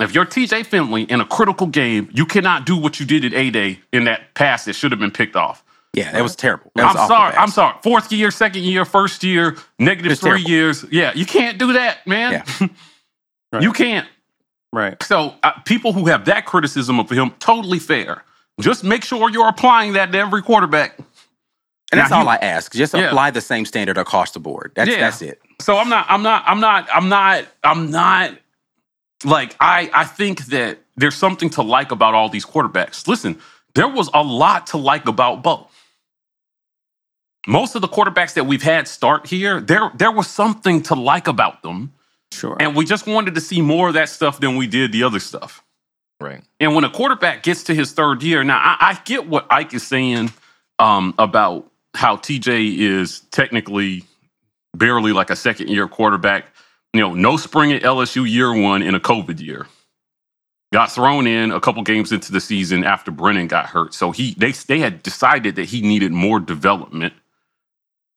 [0.00, 3.34] If you're TJ Finley in a critical game, you cannot do what you did at
[3.34, 5.62] A Day in that pass that should have been picked off.
[5.94, 7.32] yeah that was terrible That was I'm awful sorry.
[7.34, 7.42] pass.
[7.42, 7.74] I'm sorry.
[7.82, 10.50] Fourth year, second year, first year, negative three terrible.
[10.50, 10.84] years.
[10.90, 12.42] Yeah, you can't do that, man.
[13.52, 13.62] Right.
[13.64, 14.06] You can't.
[14.72, 15.02] Right.
[15.02, 18.22] So uh, people who have that criticism of him, totally fair.
[18.60, 20.96] Just make sure you're applying that to every quarterback.
[21.92, 23.08] And that's Now, all you- i ask just Yeah.
[23.08, 25.00] apply the same standard across the board that's Yeah.
[25.00, 28.32] that's it So I'm not, I'm not, I'm not, I'm not, I'm not
[29.24, 33.06] like I I think that there's something to like about all these quarterbacks.
[33.06, 33.38] Listen,
[33.74, 35.68] there was a lot to like about Bo.
[37.46, 41.26] Most of the quarterbacks that we've had start here, there there was something to like
[41.26, 41.92] about them.
[42.32, 42.56] Sure.
[42.60, 45.18] And we just wanted to see more of that stuff than we did the other
[45.20, 45.62] stuff.
[46.20, 46.42] Right.
[46.60, 49.74] And when a quarterback gets to his third year, now I, I get what Ike
[49.74, 50.30] is saying
[50.78, 54.04] um, about how TJ is technically
[54.74, 56.46] barely like a second year quarterback.
[56.92, 59.66] You know, no spring at LSU year one in a COVID year.
[60.72, 63.92] Got thrown in a couple games into the season after Brennan got hurt.
[63.92, 67.12] So he they they had decided that he needed more development,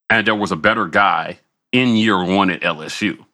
[0.08, 1.38] and there was a better guy
[1.72, 3.24] in year one at LSU.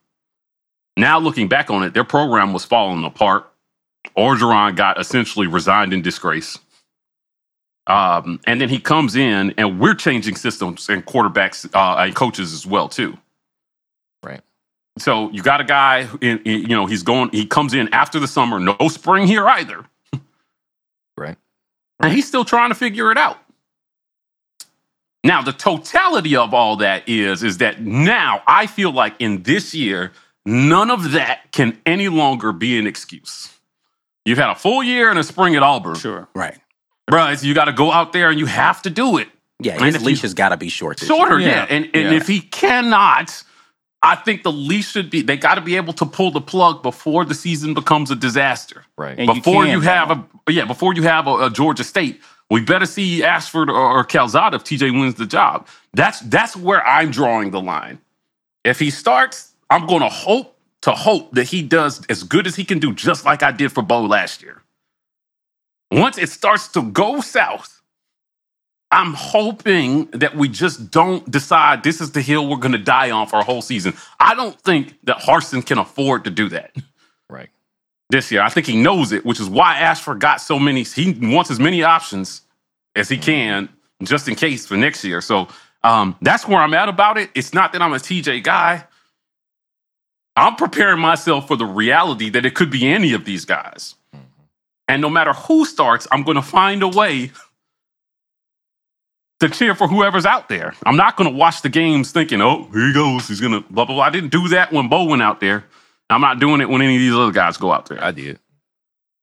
[0.96, 3.46] Now looking back on it, their program was falling apart.
[4.16, 6.58] Orgeron got essentially resigned in disgrace.
[7.90, 12.52] Um, and then he comes in, and we're changing systems and quarterbacks uh, and coaches
[12.52, 13.18] as well too.
[14.22, 14.40] Right.
[14.98, 18.20] So you got a guy, in, in- you know, he's going, he comes in after
[18.20, 19.84] the summer, no spring here either.
[21.16, 21.36] Right.
[21.98, 23.38] And he's still trying to figure it out.
[25.24, 29.74] Now, the totality of all that is, is that now I feel like in this
[29.74, 30.12] year,
[30.46, 33.52] none of that can any longer be an excuse.
[34.24, 35.96] You've had a full year and a spring at Auburn.
[35.96, 36.28] Sure.
[36.34, 36.58] Right.
[37.10, 39.28] Bruh, you got to go out there and you have to do it.
[39.62, 40.98] Yeah, And his if leash you- has got to be short.
[40.98, 41.48] This Shorter, year.
[41.50, 41.56] yeah.
[41.68, 41.76] Yeah.
[41.76, 42.12] And, and Yeah.
[42.12, 43.42] if he cannot,
[44.02, 46.82] I think the least should be, they got to be able to pull the plug
[46.82, 48.84] before the season becomes a disaster.
[48.96, 49.18] Right.
[49.18, 50.26] And before you, can have now.
[50.46, 54.02] a, yeah, before you have a, a Georgia State, we better see Ashford or, or
[54.04, 55.68] Calzada if TJ wins the job.
[55.92, 57.98] That's, that's where I'm drawing the line.
[58.64, 62.56] If he starts, I'm going to hope to hope that he does as good as
[62.56, 64.59] he can do, just like I did for Bo last year.
[65.90, 67.80] Once it starts to go south,
[68.92, 73.10] I'm hoping that we just don't decide this is the hill we're going to die
[73.10, 73.94] on for a whole season.
[74.18, 76.74] I don't think that Harsin can afford to do that
[77.28, 77.50] Right.
[78.08, 78.42] this year.
[78.42, 80.82] I think he knows it, which is why Ashford got so many.
[80.82, 82.42] He wants as many options
[82.96, 83.68] as he can,
[84.02, 85.20] just in case for next year.
[85.20, 85.46] So
[85.84, 87.30] um, that's where I'm at about it.
[87.34, 88.84] It's not that I'm a TJ guy.
[90.34, 93.94] I'm preparing myself for the reality that it could be any of these guys.
[94.90, 97.30] And no matter who starts, I'm going to find a way
[99.38, 100.74] to cheer for whoever's out there.
[100.84, 103.28] I'm not going to watch the games thinking, oh, here he goes.
[103.28, 104.04] He's going to blah, blah, blah.
[104.04, 105.64] I didn't do that when Bo went out there.
[106.10, 108.02] I'm not doing it when any of these other guys go out there.
[108.02, 108.40] I did.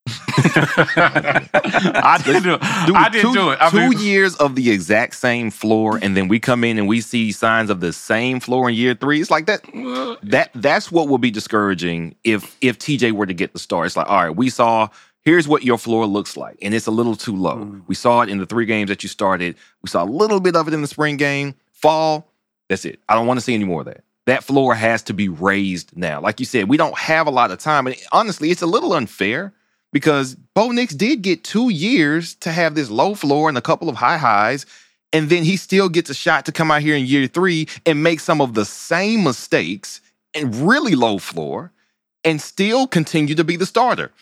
[0.38, 2.60] I didn't do it.
[2.62, 3.58] I didn't two, do it.
[3.60, 6.88] I two mean, years of the exact same floor, and then we come in and
[6.88, 9.20] we see signs of the same floor in year three.
[9.20, 9.64] It's like that.
[10.24, 13.88] That that's what will be discouraging if if TJ were to get the start.
[13.88, 14.88] It's like, all right, we saw.
[15.28, 17.58] Here's what your floor looks like, and it's a little too low.
[17.58, 17.82] Mm.
[17.86, 19.58] We saw it in the three games that you started.
[19.82, 21.54] We saw a little bit of it in the spring game.
[21.74, 22.32] Fall,
[22.70, 23.02] that's it.
[23.10, 24.06] I don't want to see any more of that.
[24.26, 26.22] That floor has to be raised now.
[26.22, 28.94] Like you said, we don't have a lot of time, and honestly, it's a little
[28.94, 29.52] unfair
[29.92, 33.90] because Bo Nix did get two years to have this low floor and a couple
[33.90, 34.66] of high highs,
[35.12, 38.02] and then he still gets a shot to come out here in year three and
[38.02, 40.00] make some of the same mistakes
[40.34, 41.74] and really low floor
[42.24, 44.14] and still continue to be the starter.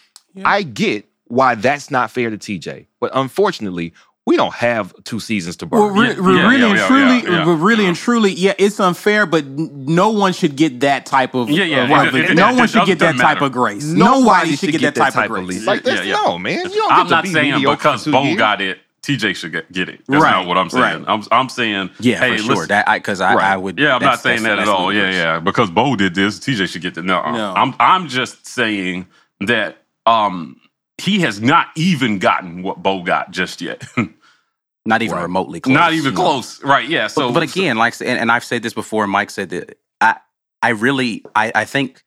[0.43, 3.93] I get why that's not fair to TJ, but unfortunately,
[4.27, 5.79] we don't have two seasons to burn.
[5.79, 6.13] Well, re- Yeah,
[6.47, 7.45] really yeah, and yeah, truly, yeah, yeah.
[7.45, 9.25] but really and truly, yeah, it's unfair.
[9.27, 12.35] But no one should get that type of Yeah, yeah, of- it- of- it- it-
[12.35, 13.85] no it one should get that type of grace.
[13.85, 15.65] Nobody Nobody should get that type, of grace.
[15.65, 16.13] Like that's yeah.
[16.15, 16.57] no man.
[16.69, 18.37] You don't I'm get to not be saying because for two Bo years.
[18.37, 20.01] got it, TJ should get, get it.
[20.07, 20.83] That's Right, not what I'm saying.
[20.83, 21.03] right.
[21.07, 22.55] I'm, I'm saying, Yeah, hey, for sure.
[22.55, 23.77] listen, That because I, I would.
[23.77, 24.91] Yeah, I'm not saying that at all.
[24.91, 25.39] Yeah, yeah.
[25.39, 27.53] Because Bo did this, TJ should get the No, No.
[27.55, 29.05] I'm I'm just saying
[29.41, 30.59] that um
[30.97, 33.83] he has not even gotten what Bo got just yet.
[34.87, 35.23] Not even Right.
[35.23, 35.73] remotely close.
[35.73, 36.21] not even No.
[36.21, 36.63] close.
[36.63, 36.87] Right.
[36.87, 37.07] Yeah.
[37.07, 40.17] So but, but again, like, and, and I've said this before, Mike said that I,
[40.61, 42.03] I really, I, I think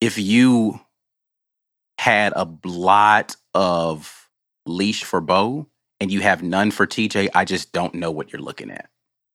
[0.00, 0.80] if you
[1.98, 4.28] had a lot of
[4.66, 5.66] leash for Bo
[6.00, 8.88] and you have none for TJ, I just don't know what you're looking at.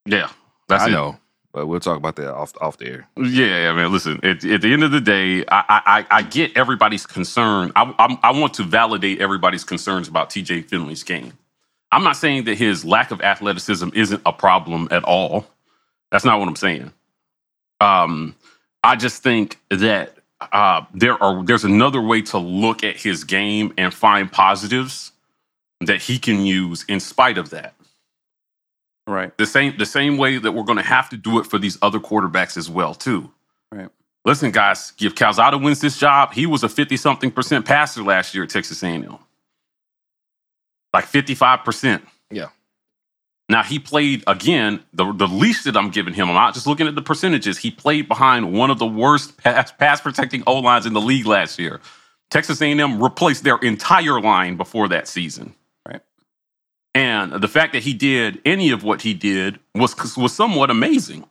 [0.05, 0.29] yeah.
[0.69, 0.91] That's I it.
[0.91, 1.17] know,
[1.53, 3.07] but we'll talk about that off off the air.
[3.17, 3.91] Yeah, yeah, man.
[3.91, 7.71] Listen, at, at the end of the day, I I, I I get everybody's concern.
[7.75, 10.63] I, I I want to validate everybody's concerns about T.J.
[10.63, 11.33] Finley's game.
[11.91, 15.45] I'm not saying that his lack of athleticism isn't a problem at all.
[16.11, 16.91] That's not what I'm saying.
[17.81, 18.35] Um,
[18.83, 20.15] I just think that
[20.51, 25.11] uh, there are there's another way to look at his game and find positives
[25.81, 27.73] that he can use in spite of that
[29.07, 29.35] Right.
[29.37, 31.77] the same the same way that we're going to have to do it for these
[31.81, 33.31] other quarterbacks as well too.
[33.71, 33.89] Right.
[34.25, 38.35] Listen, guys, if Calzada wins this job, he was a fifty something percent passer last
[38.35, 39.17] year at Texas A&M,
[40.93, 42.03] like fifty five percent.
[42.29, 42.49] Yeah.
[43.49, 44.81] Now he played again.
[44.93, 47.57] The the least that I'm giving him, I'm not just looking at the percentages.
[47.57, 51.25] He played behind one of the worst pass, pass protecting O lines in the league
[51.25, 51.81] last year.
[52.29, 55.53] Texas A&M replaced their entire line before that season.
[56.93, 61.25] And the fact that he did any of what he did was was somewhat amazing.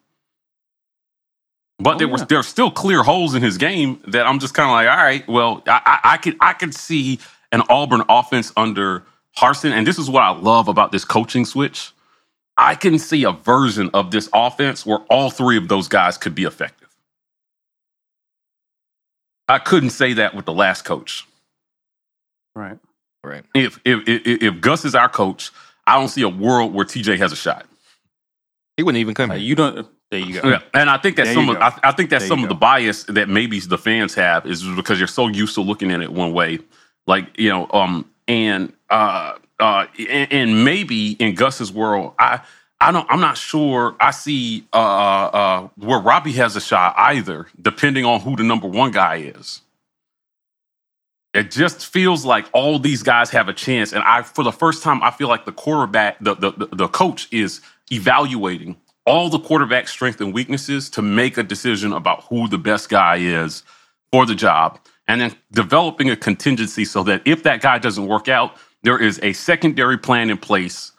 [1.78, 2.26] But Oh, there was yeah.
[2.28, 5.04] there are still clear holes in his game that I'm just kind of like, all
[5.04, 7.18] right, well, I, I, I could I could see
[7.52, 9.04] an Auburn offense under
[9.38, 11.92] Harsin, and this is what I love about this coaching switch.
[12.56, 16.34] I can see a version of this offense where all three of those guys could
[16.34, 16.88] be effective.
[19.48, 21.26] I couldn't say that with the last coach.
[22.54, 22.78] Right.
[23.22, 23.44] Right.
[23.54, 25.50] If if if, if Gus is our coach,
[25.86, 27.66] I don't see a world where TJ has a shot.
[28.76, 29.42] He wouldn't even come Uh, here.
[29.42, 29.86] you don't.
[30.10, 30.48] There you go.
[30.48, 31.56] Yeah, and I think that There some of.
[31.58, 34.64] I, I think that's There some of the bias that maybe the fans have is
[34.64, 36.58] because you're so used to looking at it one way,
[37.06, 42.40] like you know, um, and uh, uh, and, and maybe in Gus's world, I
[42.80, 43.06] I don't.
[43.10, 43.94] I'm not sure.
[44.00, 48.66] I see uh, uh, where Robby has a shot either, depending on who the number
[48.66, 49.60] one guy is.
[51.32, 54.82] It just feels like all these guys have a chance, and I, for the first
[54.82, 57.60] time, I feel like the quarterback, the the the, coach is
[57.92, 62.88] evaluating all the quarterback strength and weaknesses to make a decision about who the best
[62.88, 63.62] guy is
[64.10, 68.28] for the job, and then developing a contingency so that if that guy doesn't work
[68.28, 70.90] out, there is a secondary plan in place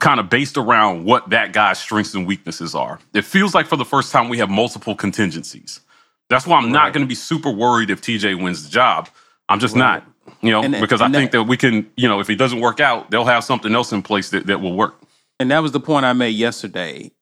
[0.00, 2.98] kind of based around what that guy's strengths and weaknesses are.
[3.14, 5.80] It feels like for the first time we have multiple contingencies.
[6.28, 6.72] That's why I'm right.
[6.72, 9.08] not going to be super worried if TJ wins the job.
[9.48, 10.02] I'm just right.
[10.26, 12.28] not, you know, and, because and I think that, that we can, you know, if
[12.28, 15.00] he doesn't work out, they'll have something else in place that, that will work.
[15.40, 17.12] And that was the point I made yesterday.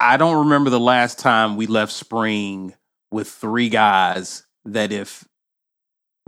[0.00, 2.74] I don't remember the last time we left spring
[3.10, 5.24] with three guys that if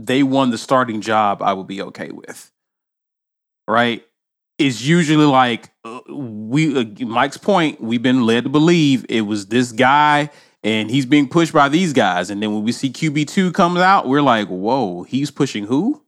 [0.01, 2.51] they won the starting job, I would be okay with.
[3.69, 4.05] Right?
[4.59, 9.47] It's usually like uh, we uh, Mike's point, we've been led to believe it was
[9.47, 10.31] this guy
[10.65, 12.31] and he's being pushed by these guys.
[12.31, 16.03] And then when we see QB2 comes out, we're like, whoa, he's pushing who?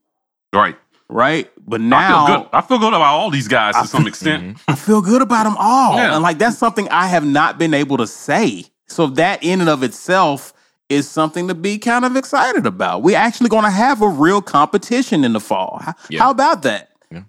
[0.52, 0.76] Right.
[1.08, 1.50] Right.
[1.64, 4.42] But now I feel good, I feel good about all these guys to some extent.
[4.42, 4.70] Mm-hmm.
[4.70, 5.96] I feel good about them all.
[5.96, 6.14] Yeah.
[6.14, 8.64] And like that's something I have not been able to say.
[8.88, 10.52] So that in and of itself
[10.88, 13.02] is something to be kind of excited about.
[13.02, 15.80] We're actually going to have a real competition in the fall.
[15.82, 16.20] How, yeah.
[16.20, 16.90] how about that?
[17.10, 17.22] Yeah.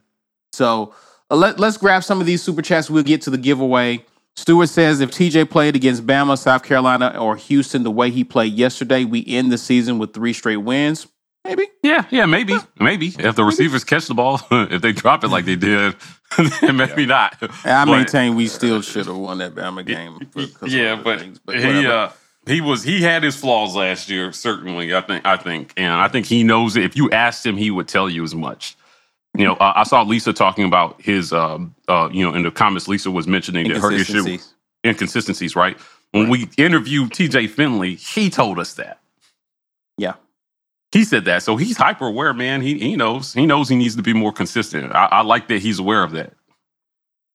[0.54, 0.94] So
[1.30, 2.90] uh, let, let's grab some of these super chats.
[2.90, 4.06] We'll get to the giveaway.
[4.38, 8.54] Stewart says if TJ played against Bama, South Carolina, or Houston the way he played
[8.54, 11.08] yesterday, we end the season with three straight wins.
[11.44, 11.68] Maybe.
[11.82, 12.56] Yeah, yeah, maybe.
[12.80, 13.08] Maybe.
[13.18, 15.96] If the receivers catch the ball, if they drop it like they did,
[16.62, 17.08] maybe yeah.
[17.08, 17.38] not.
[17.66, 20.20] I but, maintain we still should have won that Bama game.
[20.66, 22.10] yeah, but, things, but he uh,
[22.46, 24.94] he was he had his flaws last year, certainly.
[24.94, 26.84] I think I think and I think he knows it.
[26.84, 28.77] If you asked him, he would tell you as much.
[29.38, 32.52] You know, uh, I saw Lisa talking about his, um, uh, you know, in the
[32.52, 34.38] comments, Lisa was mentioning that her issue
[34.86, 35.78] inconsistencies, right?
[36.12, 39.00] When we interviewed TJ Finley, he told us that.
[39.98, 40.14] Yeah.
[40.92, 41.44] He said that.
[41.44, 42.62] So he's hyper aware, man.
[42.62, 43.34] He he knows.
[43.34, 44.94] He knows he needs to be more consistent.
[44.96, 46.34] I, I like that he's aware of that.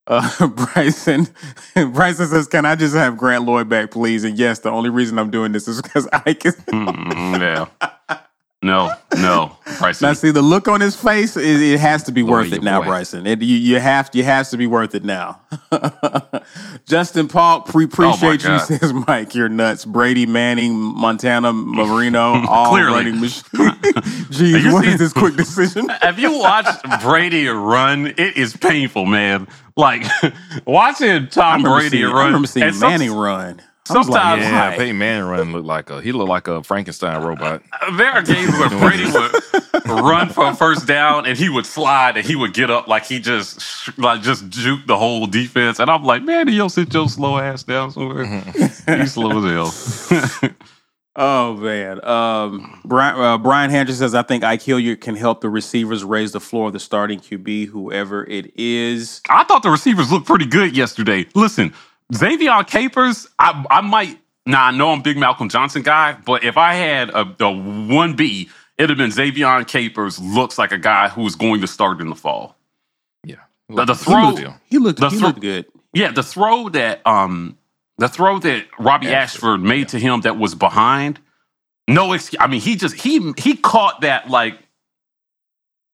[0.07, 1.29] Uh, Bryson,
[1.93, 5.19] Bryson says, "Can I just have Grant Lloyd back, please?" And yes, the only reason
[5.19, 6.53] I'm doing this is because I can.
[6.53, 8.19] mm, yeah.
[8.65, 10.07] No, no, Bryson.
[10.07, 11.37] Now, see the look on his face.
[11.37, 12.87] It, it has to be worth it now, boy.
[12.87, 13.27] Bryson.
[13.27, 15.41] It, you, you have you has to be worth it now.
[16.87, 18.61] Justin Paul, we appreciate oh you.
[18.61, 19.85] Says Mike, you're nuts.
[19.85, 23.43] Brady Manning, Montana Marino, all running machines.
[24.31, 25.89] Jeez, what is this quick decision?
[25.89, 28.07] have you watched Brady run?
[28.07, 29.49] It is painful, man.
[29.77, 30.05] Like
[30.67, 32.17] watching Tom Brady seeing, run.
[32.17, 33.61] I remember seeing Manning run.
[33.85, 37.21] Sometimes, like, yeah, like, Peyton Manning run looked like a he looked like a Frankenstein
[37.23, 37.63] robot.
[37.97, 42.25] There are games where Brady would run for first down and he would slide and
[42.25, 43.61] he would get up like he just
[43.99, 47.65] like just juke the whole defense, and I'm like, man, you'll sit your slow ass
[47.65, 48.25] down somewhere.
[48.87, 49.73] He's slow as
[50.13, 50.51] hell.
[51.17, 55.51] oh man, um, Brian uh, Brian Hendry says, I think Ike Hilliard can help the
[55.51, 59.21] receivers raise the floor of the starting QB, whoever it is.
[59.29, 61.27] I thought the receivers looked pretty good yesterday.
[61.35, 61.75] Listen.
[62.13, 64.19] Ze'Vian Capers, I, I might.
[64.45, 68.15] Now I know I'm big Malcolm Johnson guy, but if I had a, a one
[68.15, 70.19] B, it'd have been Ze'Vian Capers.
[70.19, 72.57] Looks like a guy who's going to start in the fall.
[73.25, 73.37] Yeah,
[73.69, 75.67] the, the throw he looked, he looked, he looked good.
[75.95, 77.57] Yeah, the throw that um
[77.99, 79.85] the throw that Robby Ashford, Ashford made yeah.
[79.87, 81.21] to him that was behind.
[81.89, 82.41] No excuse.
[82.41, 84.59] I mean, he just he he caught that like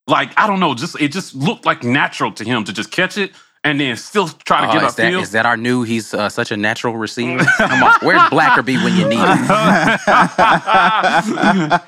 [0.07, 0.73] like I don't know.
[0.73, 3.31] Just it just looked like natural to him to just catch it
[3.63, 5.83] and then still try to uh, get is that, Is that our new?
[5.83, 7.43] He's uh, such a natural receiver.
[7.57, 9.25] Come on, where's Blackerby when you need him?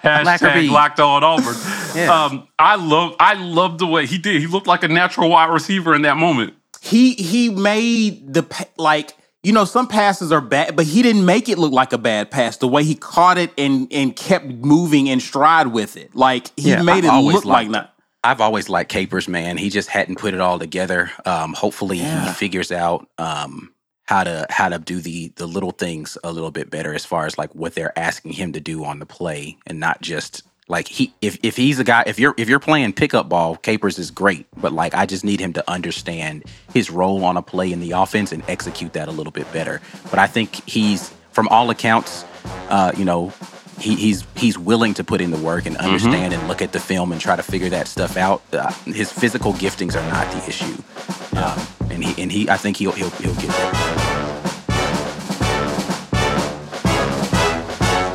[0.03, 1.55] Hashtag locked on Auburn.
[1.95, 2.11] Yeah.
[2.13, 4.41] Um, I love, I love the way he did.
[4.41, 6.53] He looked like a natural wide receiver in that moment.
[6.81, 8.43] He he made the
[8.77, 11.97] like you know some passes are bad, but he didn't make it look like a
[11.97, 12.57] bad pass.
[12.57, 16.71] The way he caught it and and kept moving in stride with it, like he
[16.71, 17.90] yeah, made I've it look like not.
[18.23, 19.57] I've always liked Capers, man.
[19.57, 21.11] He just hadn't put it all together.
[21.25, 22.27] Um, hopefully, yeah.
[22.27, 23.73] he figures out um,
[24.05, 27.25] how to how to do the the little things a little bit better as far
[27.25, 30.87] as like what they're asking him to do on the play, and not just like
[30.87, 34.11] he if if he's a guy if you're if you're playing pickup ball, Capers is
[34.11, 36.43] great, but like I just need him to understand
[36.73, 39.81] his role on a play in the offense and execute that a little bit better.
[40.11, 42.23] But I think he's from all accounts,
[42.69, 43.33] uh, you know,
[43.81, 45.85] he, he's he's willing to put in the work and mm-hmm.
[45.85, 46.41] understand mm-hmm.
[46.41, 48.41] and look at the film and try to figure that stuff out.
[48.53, 50.81] Uh, his physical giftings are not the issue,
[51.33, 51.45] yeah.
[51.45, 54.11] um, and he and he I think he'll he'll he'll get there.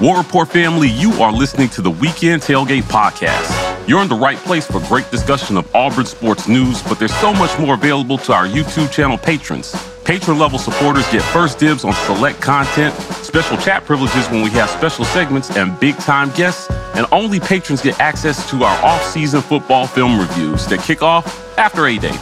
[0.00, 3.88] War Report family, you are listening to the Weekend Tailgate Podcast.
[3.88, 7.32] You're in the right place for great discussion of Auburn sports news, but there's so
[7.32, 9.74] much more available to our YouTube channel patrons.
[10.06, 12.94] Patron level supporters get first dibs on select content,
[13.24, 16.70] special chat privileges when we have special segments, and big time guests.
[16.94, 21.58] And only patrons get access to our off season football film reviews that kick off
[21.58, 22.16] after A Day.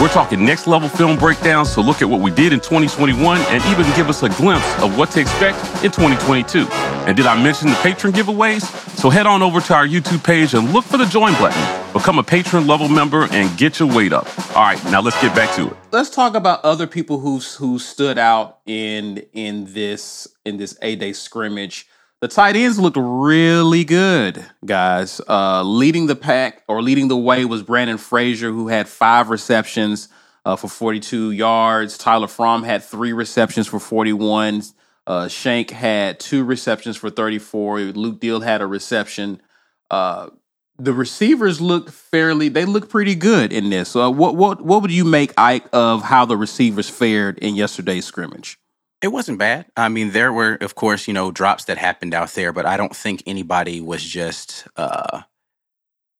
[0.00, 3.64] We're talking next level film breakdowns to look at what we did in 2021 and
[3.66, 6.66] even give us a glimpse of what to expect in 2022.
[7.06, 8.62] And did I mention the patron giveaways?
[8.98, 11.92] So head on over to our YouTube page and look for the join button.
[11.92, 14.26] Become a patron level member and get your weight up.
[14.56, 15.76] All right, now let's get back to it.
[15.92, 20.96] Let's talk about other people who who stood out in in this in this A
[20.96, 21.86] day scrimmage.
[22.24, 25.20] The tight ends looked really good, guys.
[25.28, 30.08] Uh, leading the pack or leading the way was Brandon Frazier, who had five receptions
[30.46, 31.98] uh, for 42 yards.
[31.98, 34.62] Tyler Fromm had three receptions for 41.
[35.06, 37.80] Uh, Shank had two receptions for 34.
[37.80, 39.42] Luke Deal had a reception.
[39.90, 40.30] Uh,
[40.78, 43.90] the receivers looked fairly, they looked pretty good in this.
[43.90, 48.06] So, what, what, what would you make, Ike, of how the receivers fared in yesterday's
[48.06, 48.58] scrimmage?
[49.04, 49.66] It wasn't bad.
[49.76, 52.78] I mean, there were, of course, you know, drops that happened out there, but I
[52.78, 55.20] don't think anybody was just uh,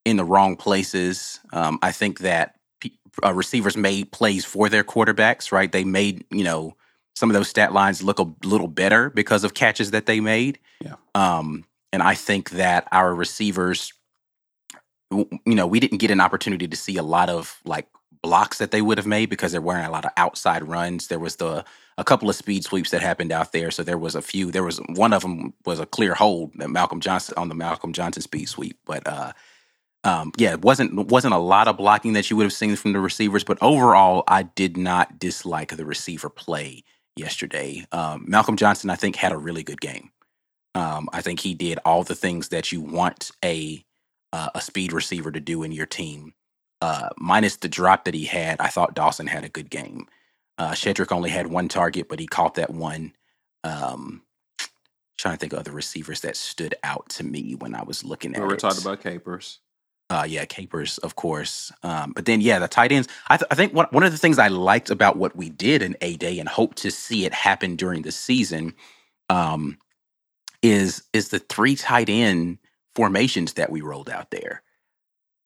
[0.05, 1.41] in the wrong places.
[1.51, 2.57] Um, I think that
[3.25, 5.73] uh, receivers made plays for their quarterbacks, right?
[5.73, 6.77] They made, you know,
[7.17, 10.59] some of those stat lines look a little better because of catches that they made.
[10.83, 10.97] Yeah.
[11.15, 13.95] Um, and I think that our receivers,
[15.11, 17.89] you know, we didn't get an opportunity to see a lot of like
[18.21, 21.07] blocks that they would have made because they're wearing a lot of outside runs.
[21.07, 21.65] There was the
[21.97, 23.71] a couple of speed sweeps that happened out there.
[23.71, 24.51] So there was a few.
[24.51, 27.93] There was one of them was a clear hold that Malcolm Johnson on the Malcolm
[27.93, 28.79] Johnson speed sweep.
[28.85, 29.33] But uh,
[30.03, 32.93] um, yeah, it wasn't wasn't a lot of blocking that you would have seen from
[32.93, 33.45] the receivers.
[33.45, 36.83] But overall, I did not dislike the receiver play
[37.17, 37.87] yesterday.
[37.93, 40.11] Um, Malcolm Johnson, I think, had a really good game.
[40.75, 43.85] Um, I think he did all the things that you want a
[44.33, 46.35] uh, a speed receiver to do in your team.
[46.81, 50.07] Uh, minus the drop that he had, I thought Dawson had a good game.
[50.57, 53.13] Uh, Shedrick only had one target, but he caught that one.
[53.65, 54.23] Um,
[55.17, 58.35] trying to think of other receivers that stood out to me when I was looking
[58.35, 58.61] at we were it.
[58.61, 59.61] talking about Capers.
[60.11, 61.73] Uh, yeah, Capers, of course.
[61.83, 63.09] Um, but then, yeah, the tight ends.
[63.29, 65.83] I, th- I think one, one of the things I liked about what we did
[65.83, 68.75] in A Day and hope to see it happen during the season
[69.31, 69.79] um,
[70.63, 72.59] is is the three tight end
[72.95, 74.63] formations that we rolled out there.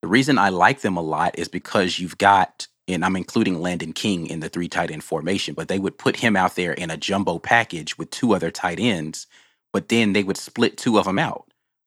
[0.03, 3.93] The reason I like them a lot is because you've got and I'm including Landen
[3.93, 6.91] King in the three tight end formation, but they would put him out there in
[6.91, 9.27] a jumbo package with two other tight ends,
[9.73, 11.45] but then they would split two of them out.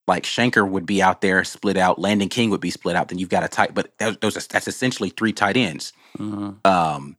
[0.08, 2.00] Like Shenker would be out there, split out.
[2.00, 3.08] Landen King would be split out.
[3.10, 5.94] Then you've got a tight, but that, those are, that's essentially three tight ends.
[6.18, 6.66] Mm-hmm.
[6.66, 7.18] Um,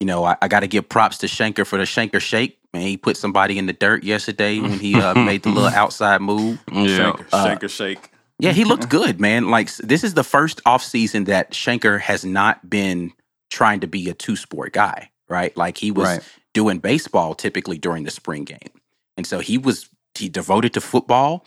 [0.00, 2.58] you know, I, I got to give props to Shenker for the Shenker shake.
[2.72, 6.20] Man, he put somebody in the dirt yesterday when he uh, made the little outside
[6.20, 6.58] move.
[6.72, 7.12] Yeah.
[7.12, 8.10] Shaker, Uh, shaker, shake.
[8.38, 9.50] Yeah, he looked good, man.
[9.50, 13.12] Like this is the first offseason that Shenker has not been
[13.52, 15.56] trying to be a two sport guy, right?
[15.56, 16.22] Like he was Right.
[16.54, 18.72] doing baseball typically during the spring game.
[19.18, 21.46] And so he was he devoted to football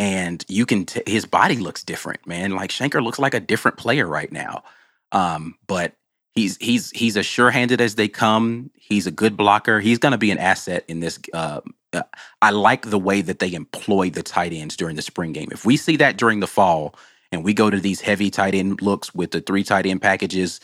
[0.00, 2.52] and you can t- his body looks different, man.
[2.52, 4.64] Like Shenker looks like a different player right now.
[5.12, 5.94] Um, but
[6.34, 8.70] he's he's he's as sure-handed as they come.
[8.76, 9.80] He's a good blocker.
[9.80, 11.60] He's going to be an asset in this uh,
[11.94, 12.02] uh,
[12.42, 15.50] I like the way that they employ the tight ends during the spring game.
[15.52, 16.96] If we see that during the fall
[17.32, 20.60] and we go to these heavy tight end looks with the three tight end packages,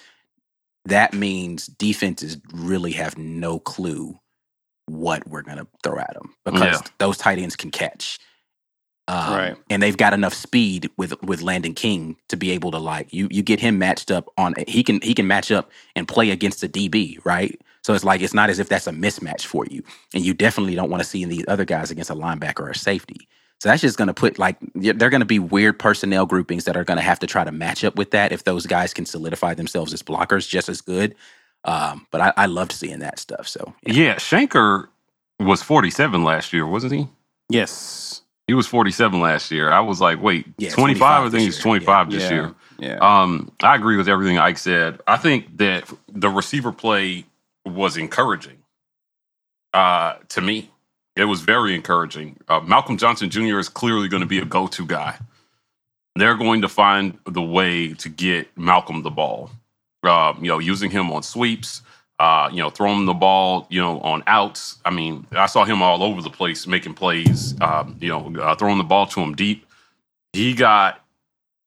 [0.87, 4.19] that means defenses really have no clue
[4.87, 6.89] what we're going to throw at them because Yeah.
[6.99, 8.19] those tight ends can catch.
[9.09, 9.57] Um, Right.
[9.71, 13.29] And they've got enough speed with with Landen King to be able to like you
[13.31, 16.61] you get him matched up on he can he can match up and play against
[16.61, 17.61] the DB, right?
[17.83, 19.83] So it's like it's not as if that's a mismatch for you.
[20.15, 22.75] And you definitely don't want to see these other guys against a linebacker or a
[22.77, 23.29] safety.
[23.61, 26.77] So that's just going to put like they're going to be weird personnel groupings that
[26.79, 29.05] are going to have to try to match up with that if those guys can
[29.05, 31.15] solidify themselves as blockers just as good.
[31.65, 33.47] Um, but I, I loved seeing that stuff.
[33.47, 34.89] So Yeah, Shenker
[35.39, 37.09] was 47 last year, wasn't he?
[37.51, 38.23] Yes.
[38.47, 39.71] He was 47 last year.
[39.71, 40.99] I was like, wait, Yeah, 25?
[40.99, 41.63] 25 I think he's year.
[41.63, 42.31] 25 this yeah.
[42.31, 42.55] year.
[42.79, 42.99] Yeah.
[43.03, 45.01] Um, I agree with everything Ike said.
[45.07, 47.27] I think that the receiver play
[47.67, 48.57] was encouraging
[49.75, 50.71] uh, to me.
[51.21, 52.39] It was very encouraging.
[52.49, 53.59] Uh, Malcolm Johnson Jr.
[53.59, 55.19] is clearly going to be a go to guy.
[56.17, 59.51] They're going to find the way to get Malcolm the ball.
[60.03, 61.83] Uh, you know, using him on sweeps,
[62.21, 64.79] uh, you know, throwing the ball, you know, on outs.
[64.87, 68.55] I mean, I saw him all over the place making plays, um, you know, uh,
[68.55, 69.67] throwing the ball to him deep.
[70.33, 71.05] He got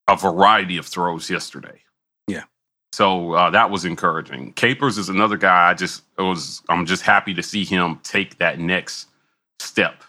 [0.07, 1.79] a variety of throws yesterday.
[2.27, 2.45] Yeah.
[2.91, 4.53] So uh, that was encouraging.
[4.53, 5.69] Capers is another guy.
[5.69, 6.63] I just it was.
[6.69, 9.09] I'm just happy to see him take that next
[9.63, 10.03] step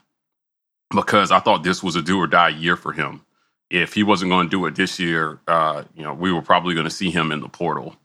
[0.95, 3.23] because I thought this was a do or die year for him.
[3.71, 6.75] if he wasn't going to do it this year, uh, you know, we were probably
[6.75, 7.97] going to see him in the portal.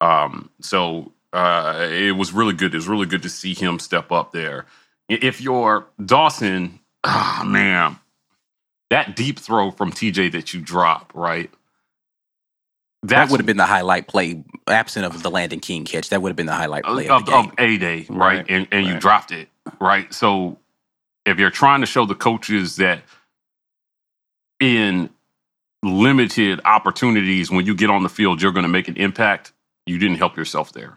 [0.00, 2.74] Um, so uh, it was really good.
[2.74, 4.66] It was really good to see him step up there.
[5.08, 7.98] If you're Dawson, ah, man,
[8.90, 11.50] that deep throw from TJ that you drop, right?
[13.04, 16.10] that would have been the highlight play, absent of the Landen King catch.
[16.10, 18.38] That would have been the highlight play of, of, of a day, right?
[18.38, 19.48] Right, And and you dropped it,
[19.80, 20.12] right?
[20.14, 20.58] So
[21.26, 23.02] if you're trying to show the coaches that
[24.60, 25.10] in
[25.82, 29.52] limited opportunities when you get on the field you're going to make an impact,
[29.86, 30.96] you didn't help yourself there.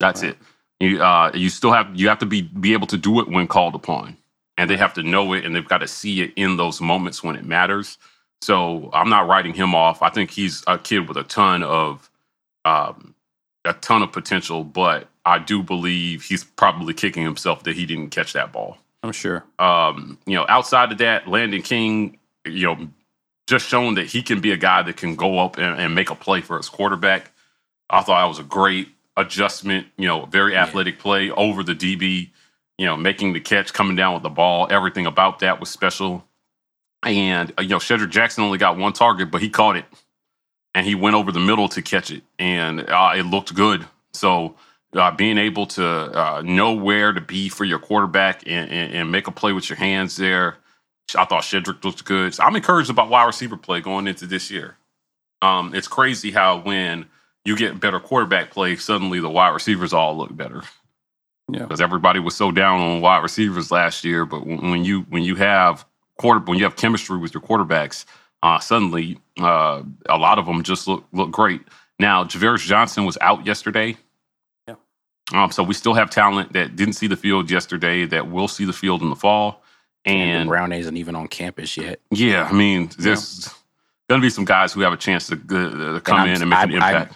[0.00, 0.32] That's Right.
[0.32, 0.38] it.
[0.80, 3.48] You uh, you still have you have to be be able to do it when
[3.48, 4.16] called upon,
[4.58, 7.24] and they have to know it, and they've got to see it in those moments
[7.24, 7.98] when it matters.
[8.42, 10.02] So I'm not writing him off.
[10.02, 12.10] I think he's a kid with a ton of
[12.64, 13.14] um,
[13.64, 18.10] a ton of potential, but I do believe he's probably kicking himself that he didn't
[18.10, 18.78] catch that ball.
[19.02, 19.44] I'm sure.
[19.58, 22.88] Um, you know, outside of that, Landen King, you know,
[23.46, 26.10] just shown that he can be a guy that can go up and, and make
[26.10, 27.30] a play for his quarterback.
[27.88, 32.30] I thought that was a great adjustment, you know, very athletic play over the DB,
[32.76, 34.66] you know, making the catch, coming down with the ball.
[34.70, 36.24] Everything about that was special.
[37.02, 39.84] And, uh, you know, Shedrick Jackson only got one target, but he caught it
[40.74, 42.22] and he went over the middle to catch it.
[42.38, 43.86] And uh, it looked good.
[44.12, 44.56] So,
[44.94, 49.12] uh, being able to uh, know where to be for your quarterback and, and, and
[49.12, 50.56] make a play with your hands there,
[51.16, 52.34] I thought Shedrick looked good.
[52.34, 54.76] So I'm encouraged about wide receiver play going into this year.
[55.42, 57.06] Um, it's crazy how when
[57.44, 60.62] you get better quarterback play, suddenly the wide receivers all look better.
[61.50, 61.62] Yeah.
[61.62, 64.26] because everybody was so down on wide receivers last year.
[64.26, 65.86] But when when you when you have
[66.18, 68.04] quarter when you have chemistry with your quarterbacks,
[68.42, 71.62] uh, suddenly uh, a lot of them just look look great.
[71.98, 73.96] Now Ja'Varrius Johnson was out yesterday.
[75.32, 75.44] Yeah.
[75.44, 78.64] Um, so we still have talent that didn't see the field yesterday that will see
[78.64, 79.62] the field in the fall.
[80.04, 82.00] And, And Brown isn't even on campus yet.
[82.10, 83.48] yeah, I mean, there's
[84.08, 86.40] going to be some guys who have a chance to, uh, to come I'm- in
[86.40, 87.14] and make an I- I- impact.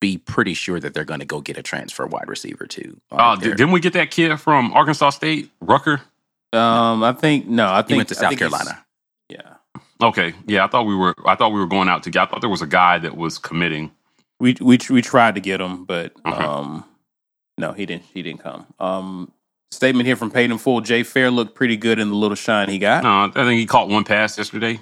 [0.00, 3.00] Be pretty sure that they're going to go get a transfer wide receiver too.
[3.12, 6.00] Uh, they're- didn't we get that kid from Arkansas State, Rucker?
[6.52, 7.72] Um, I think no.
[7.72, 8.84] I think he went to South Carolina.
[9.28, 9.54] Yeah,
[10.02, 11.14] Okay, yeah, I thought we were.
[11.24, 12.22] I thought we were going out to get.
[12.22, 13.92] I thought there was a guy that was committing.
[14.40, 16.40] we we we tried to get him, but Mhm.
[16.42, 16.84] um,
[17.62, 18.04] no, he didn't.
[18.12, 18.66] He didn't come.
[18.78, 19.32] Um,
[19.70, 20.80] statement here from Peyton Full.
[20.82, 23.02] Jay Fair looked pretty good in the little shine he got.
[23.04, 24.80] No, I think he caught one pass yesterday.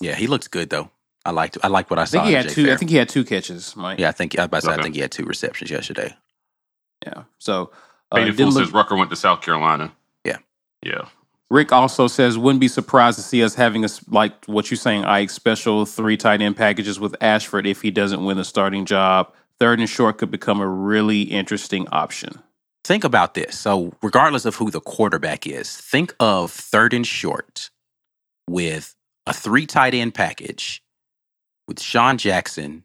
[0.00, 0.90] Yeah, he looks good though.
[1.24, 2.12] I liked I like what I I saw.
[2.18, 2.72] think he had Jay two.
[2.72, 3.76] I think he had two catches.
[3.76, 3.98] Mike.
[4.00, 6.14] yeah, I think I, was about to say, I think he had two receptions yesterday.
[7.06, 7.24] yeah.
[7.38, 7.70] So
[8.10, 9.92] uh, Peyton didn't look- says Rucker went to South Carolina.
[10.24, 10.38] Yeah.
[10.82, 11.06] yeah.
[11.50, 14.78] Rick also says wouldn't be surprised to see us having a s- like what you're
[14.78, 18.84] saying, Ike special three tight end packages with Ashford if he doesn't win the starting
[18.86, 19.32] job.
[19.62, 22.42] Third and short could become a really interesting option.
[22.82, 23.56] Think about this.
[23.56, 27.70] So, regardless of who the quarterback is, think of third and short
[28.50, 30.82] with a three tight end package
[31.68, 32.82] with Sean Jackson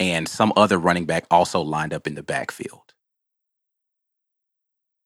[0.00, 2.92] and some other running back also lined up in the backfield.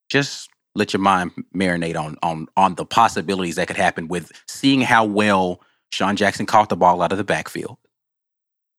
[0.08, 4.80] Just let your mind marinate on on on the possibilities that could happen with seeing
[4.80, 5.60] how well
[5.92, 7.76] Sean Jackson caught the ball out of the backfield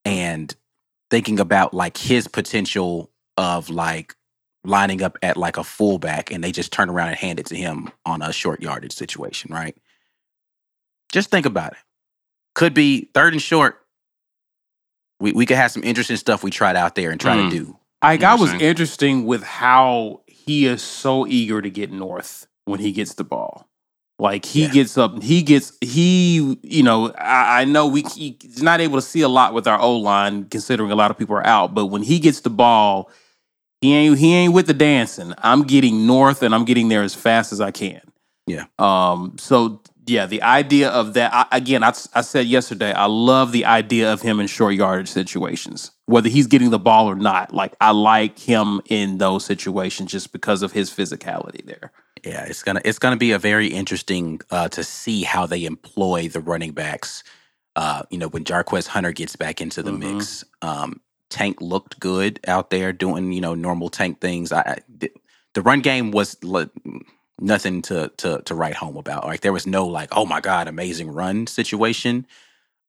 [0.03, 0.55] and
[1.11, 4.15] thinking about like his potential of like
[4.63, 7.55] lining up at like a fullback and they just turn around and hand it to
[7.55, 9.77] him on a short yardage situation, right?
[11.11, 11.77] Just think about it.
[12.55, 13.77] Could be third and short.
[15.19, 17.49] We we could have some interesting stuff we tried out there and try Mm.
[17.51, 17.77] to do.
[18.01, 18.67] Ike, I was Interesting.
[18.67, 23.67] interesting with how he is so eager to get north when he gets the ball.
[24.21, 24.69] Like he Yeah.
[24.69, 26.55] gets up, he gets he.
[26.61, 29.79] You know, I, I know we he's not able to see a lot with our
[29.81, 31.73] O line, considering a lot of people are out.
[31.73, 33.09] But when he gets the ball,
[33.81, 35.33] he ain't he ain't with the dancing.
[35.39, 38.01] I'm getting north, and I'm getting there as fast as I can.
[38.45, 38.65] Yeah.
[38.77, 39.37] Um.
[39.39, 43.65] So yeah, the idea of that I, again, I, I said yesterday, I love the
[43.65, 47.55] idea of him in short yardage situations, whether he's getting the ball or not.
[47.55, 51.91] Like I like him in those situations just because of his physicality there.
[52.23, 56.27] Yeah, it's gonna it's gonna be a very interesting uh, to see how they employ
[56.27, 57.23] the running backs.
[57.75, 59.99] Uh, you know, when Jarquez Hunter gets back into the Mhm.
[60.15, 64.51] mix, um, Tank looked good out there doing you know normal Tank things.
[64.51, 64.77] I, I
[65.53, 66.69] the, run game was le-
[67.39, 69.25] nothing to to to write home about.
[69.25, 72.27] Like there was no like oh my god amazing run situation.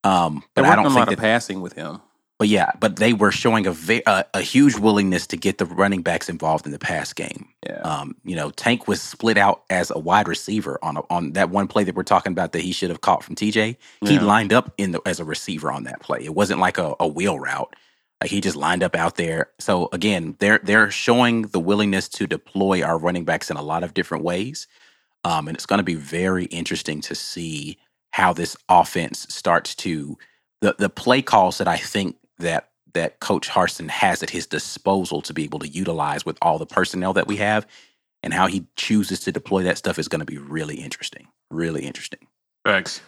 [0.04, 2.00] Um, but I don't a think lot that of passing with him.
[2.38, 5.66] But yeah, but they were showing a, ve- a a huge willingness to get the
[5.66, 7.48] running backs involved in the pass game.
[7.66, 7.80] Yeah.
[7.82, 11.50] Um, you know, Tank was split out as a wide receiver on a, on that
[11.50, 13.76] one play that we're talking about that he should have caught from TJ.
[14.04, 14.22] He Yeah.
[14.22, 16.20] lined up in the as a receiver on that play.
[16.24, 17.74] It wasn't like a, a wheel route.
[18.20, 19.50] Like he just lined up out there.
[19.60, 23.84] So again, they're they're showing the willingness to deploy our running backs in a lot
[23.84, 24.66] of different ways.
[25.24, 27.78] Um, and it's going to be very interesting to see
[28.12, 30.18] how this offense starts to
[30.60, 35.22] the the play calls that I think that that Coach Harsin has at his disposal
[35.22, 37.66] to be able to utilize with all the personnel that we have,
[38.22, 41.26] and how he chooses to deploy that stuff is going to be really interesting.
[41.50, 42.20] Really interesting.
[42.64, 43.00] Thanks.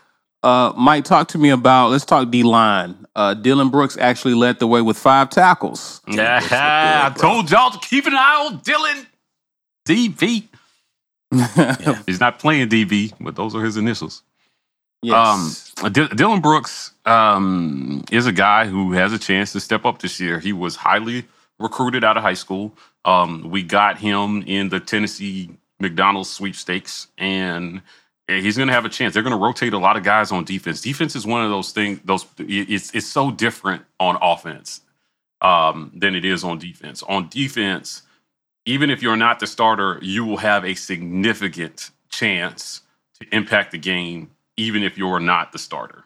[0.42, 1.88] Uh, Mike, talk to me about.
[1.90, 3.06] Let's talk D line.
[3.16, 6.00] Uh, Dylan Brooks actually led the way with five tackles.
[6.08, 7.22] Yeah, Brooks I bro.
[7.30, 9.06] told y'all to keep an eye on Dylan.
[9.86, 10.48] DB.
[12.06, 14.22] He's not playing DB, but those are his initials.
[15.04, 15.72] Yes.
[15.82, 20.00] Um, D- Dylan Brooks um, is a guy who has a chance to step up
[20.00, 20.38] this year.
[20.40, 21.26] He was highly
[21.58, 22.74] recruited out of high school.
[23.04, 25.50] Um, we got him in the Tennessee
[25.80, 27.82] McDonald's sweepstakes, and
[28.28, 29.14] he's going to have a chance.
[29.14, 30.80] They're going to rotate a lot of guys on defense.
[30.80, 32.00] Defense is one of those things.
[32.04, 34.80] Those it's it's so different on offense
[35.40, 37.02] um, than it is on defense.
[37.04, 38.02] On defense,
[38.66, 42.82] even if you're not the starter, you will have a significant chance
[43.20, 46.04] to impact the game, even if you're not the starter.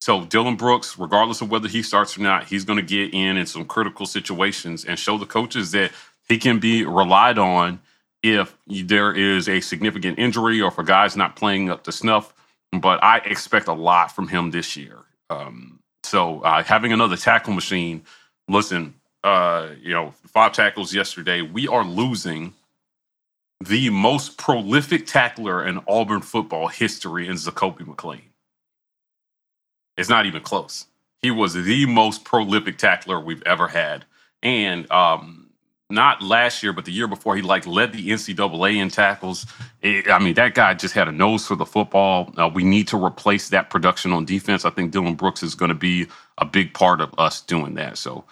[0.00, 3.36] So Dylan Brooks, regardless of whether he starts or not, he's going to get in
[3.36, 5.90] in some critical situations and show the coaches that
[6.28, 7.80] he can be relied on
[8.22, 12.32] if there is a significant injury or if a guy's not playing up to snuff.
[12.72, 14.98] But I expect a lot from him this year.
[15.30, 18.02] Um, so uh, having another tackle machine,
[18.48, 18.94] listen,
[19.24, 21.42] uh, you know, five tackles yesterday.
[21.42, 22.54] We are losing
[23.64, 28.22] the most prolific tackler in Auburn football history in Zakoby McClain.
[29.98, 30.86] It's not even close.
[31.22, 34.06] He was the most prolific tackler we've ever had.
[34.42, 35.50] And um,
[35.90, 39.46] not last year, but the year before, he like led the NCAA in tackles.
[39.82, 42.34] It- I mean, that guy just had a nose for the football.
[42.38, 44.66] Uh, we need to replace that production on defense.
[44.66, 47.98] I think Dylan Brooks is going to be a big part of us doing that.
[47.98, 48.24] So,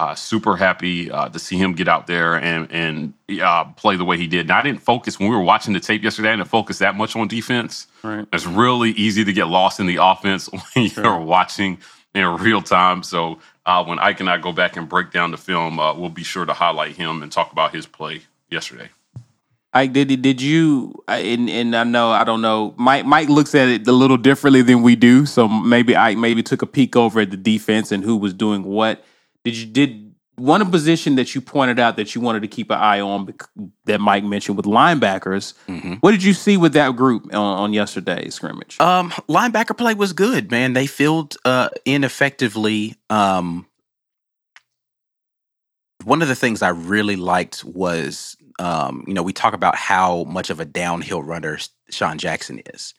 [0.00, 4.04] uh, super happy uh, to see him get out there and and uh, play the
[4.04, 4.48] way he did.
[4.48, 6.30] Now, I didn't focus when we were watching the tape yesterday.
[6.30, 7.86] I didn't focus that much on defense.
[8.02, 8.26] Right.
[8.32, 11.78] It's really easy to get lost in the offense when you're watching
[12.14, 13.02] in real time.
[13.02, 16.08] So uh, when Ike and I go back and break down the film, uh, we'll
[16.08, 18.88] be sure to highlight him and talk about his play yesterday.
[19.74, 20.94] Ike, did did you?
[21.08, 22.72] And and I know I don't know.
[22.78, 25.26] Mike Mike looks at it a little differently than we do.
[25.26, 28.64] So maybe Ike maybe took a peek over at the defense and who was doing
[28.64, 29.04] what.
[29.44, 32.78] Did you did one position that you pointed out that you wanted to keep an
[32.78, 33.34] eye on
[33.84, 35.54] that Mike mentioned with linebackers?
[35.68, 35.98] Mhm.
[36.00, 38.80] What did you see with that group on, on yesterday's scrimmage?
[38.80, 40.72] Um, linebacker play was good, man.
[40.72, 42.94] They filled uh ineffectively.
[43.10, 43.66] Um,
[46.04, 50.24] one of the things I really liked was, um, you know, we talk about how
[50.24, 51.58] much of a downhill runner
[51.90, 52.94] Sean Jackson is.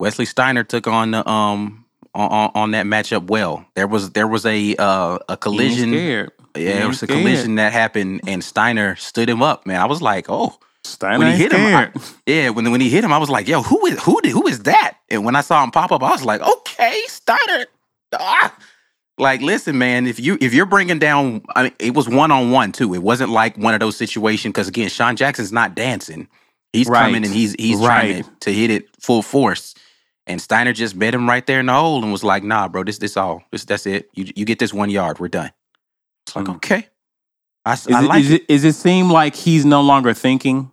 [0.00, 1.83] Wesley Steiner took on the um
[2.14, 3.64] on, on that matchup well.
[3.74, 5.90] There was there was a uh, a collision.
[5.90, 6.32] scared.
[6.56, 7.20] Yeah, He there was a scared.
[7.20, 9.66] collision that happened, and Steiner stood him up.
[9.66, 11.90] Man, I was like, oh, Steiner when he hit him, I-
[12.26, 14.46] yeah, when when he hit him, I was like, "Yo, who is who did who
[14.46, 17.66] is that?" And when I saw him pop up, I was like, "Okay, Steiner."
[18.12, 18.54] Ah.
[19.16, 22.50] Like, listen, man, if you if you're bringing down, I mean, it was one on
[22.50, 22.94] one too.
[22.94, 26.26] It wasn't like one of those situations because again, Sean Jackson's not dancing.
[26.72, 27.02] He's Right.
[27.04, 29.74] coming and he's he's trying to, to hit it full force.
[30.26, 32.84] And Steiner just met him right there in the hole and was like, "Nah, bro,
[32.84, 34.10] this this all this that's it.
[34.14, 35.20] You you get this one yard.
[35.20, 35.52] We're done."
[36.26, 36.56] It's like, Mm.
[36.56, 36.88] okay,
[37.66, 40.70] I, Is I it, like is it is it seem like he's no longer thinking?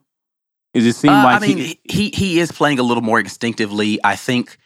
[0.74, 3.20] Is it seem Uh, like I mean, he, he, he is playing a little more
[3.20, 4.00] instinctively.
[4.04, 4.58] I think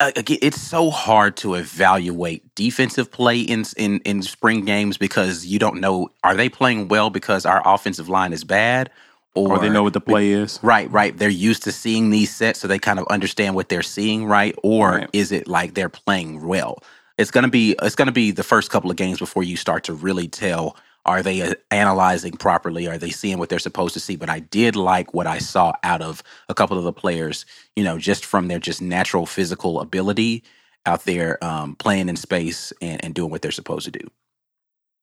[0.00, 5.46] uh, again, it's so hard to evaluate defensive play in in in spring games because
[5.46, 8.90] you don't know are they playing well because our offensive line is bad
[9.34, 10.58] or, or they know what the play is?
[10.62, 11.16] Right, right.
[11.16, 14.54] They're used to seeing these sets, so they kind of understand what they're seeing, right?
[14.62, 15.10] Or Right.
[15.12, 16.78] is it like they're playing well?
[17.18, 19.92] It's gonna be it's gonna be the first couple of games before you start to
[19.94, 20.76] really tell
[21.06, 22.86] are they uh, analyzing properly?
[22.88, 24.16] Are they seeing what they're supposed to see?
[24.16, 27.84] But I did like what I saw out of a couple of the players, you
[27.84, 30.44] know, just from their just natural physical ability
[30.86, 34.06] out there um, playing in space and, and doing what they're supposed to do.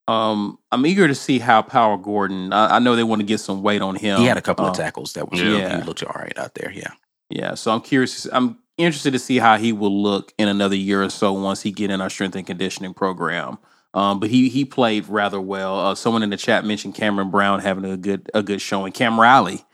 [0.08, 2.54] Um, I'm eager to see how Power Gordon.
[2.54, 4.20] I, I know they want to get some weight on him.
[4.20, 5.78] he had a couple Um, of tackles that was yeah.
[5.78, 6.72] he looked all right out there.
[6.72, 6.92] Yeah.
[7.30, 8.26] Yeah, so I'm curious.
[8.32, 11.72] I'm interested to see how he will look in another year or so once he
[11.72, 13.58] get in our strength and conditioning program.
[13.94, 15.78] Um, but he he played rather well.
[15.80, 18.94] Uh, someone in the chat mentioned Cameron Brown having a good a good showing.
[18.94, 19.66] Cam Riley,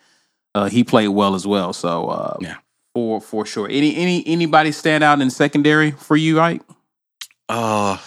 [0.55, 1.73] uh, he played well as well.
[1.73, 2.55] So uh, Yeah.
[2.95, 3.67] for for sure.
[3.69, 6.61] Any any anybody stand out in secondary for you, Ike?
[7.49, 7.97] Uh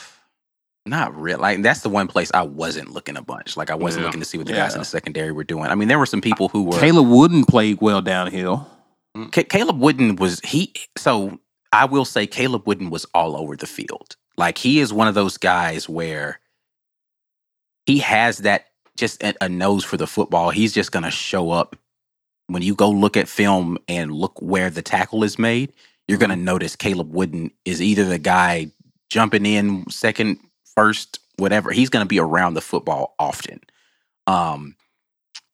[0.86, 1.38] not real.
[1.38, 3.56] Like that's the one place I wasn't looking a bunch.
[3.56, 4.06] Like I wasn't Yeah.
[4.06, 5.66] looking to see what the guys in the secondary were doing.
[5.66, 6.78] I mean, there were some people who were.
[6.78, 8.68] Caleb Wooden played well downhill.
[9.16, 9.32] Mm.
[9.32, 10.72] Ca- Caleb Wooden was he.
[10.96, 11.38] So
[11.72, 14.16] I will say Caleb Wooden was all over the field.
[14.36, 16.40] Like he is one of those guys where
[17.86, 18.66] he has that
[18.96, 20.50] just a, a nose for the football.
[20.50, 21.76] He's just gonna show up
[22.48, 25.72] when you go look at film and look where the tackle is made.
[26.08, 26.44] you're going to mm-hmm.
[26.44, 28.70] notice Caleb Wooden is either the guy
[29.10, 30.38] jumping in second,
[30.76, 31.72] first, whatever.
[31.72, 33.60] He's going to be around the football often.
[34.26, 34.76] Um,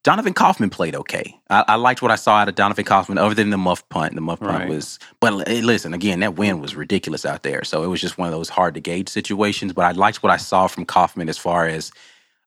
[0.05, 1.39] Donovan Kaufman played okay.
[1.49, 4.14] I, I, liked what I saw out of Donovan Kaufman, other than the muff punt.
[4.16, 4.68] The muff punt right.
[4.68, 7.62] was, but listen, again, that win was ridiculous out there.
[7.62, 9.73] So it was just one of those hard to gauge situations.
[9.73, 11.93] But I liked what I saw from Kaufman as far as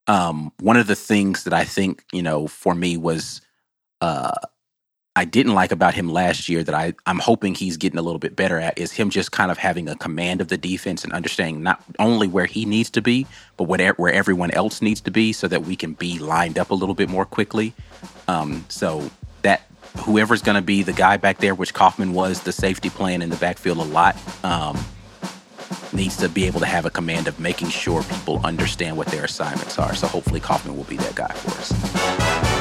[0.07, 3.39] um, one of the things that I think, you know, for me was
[4.01, 4.33] uh,
[5.17, 8.19] I didn't like about him last year that I, I'm hoping he's getting a little
[8.19, 11.13] bit better at is him just kind of having a command of the defense and
[11.13, 15.11] understanding not only where he needs to be, but where, where everyone else needs to
[15.11, 17.73] be so that we can be lined up a little bit more quickly.
[18.27, 19.09] Um, so
[19.43, 19.61] that
[19.99, 23.29] whoever's going to be the guy back there, which Kaufman was the safety plan in
[23.29, 24.77] the backfield a lot, um,
[25.93, 29.23] needs to be able to have a command of making sure people understand what their
[29.23, 29.95] assignments are.
[29.95, 32.54] So hopefully Kaufman will be that guy for us.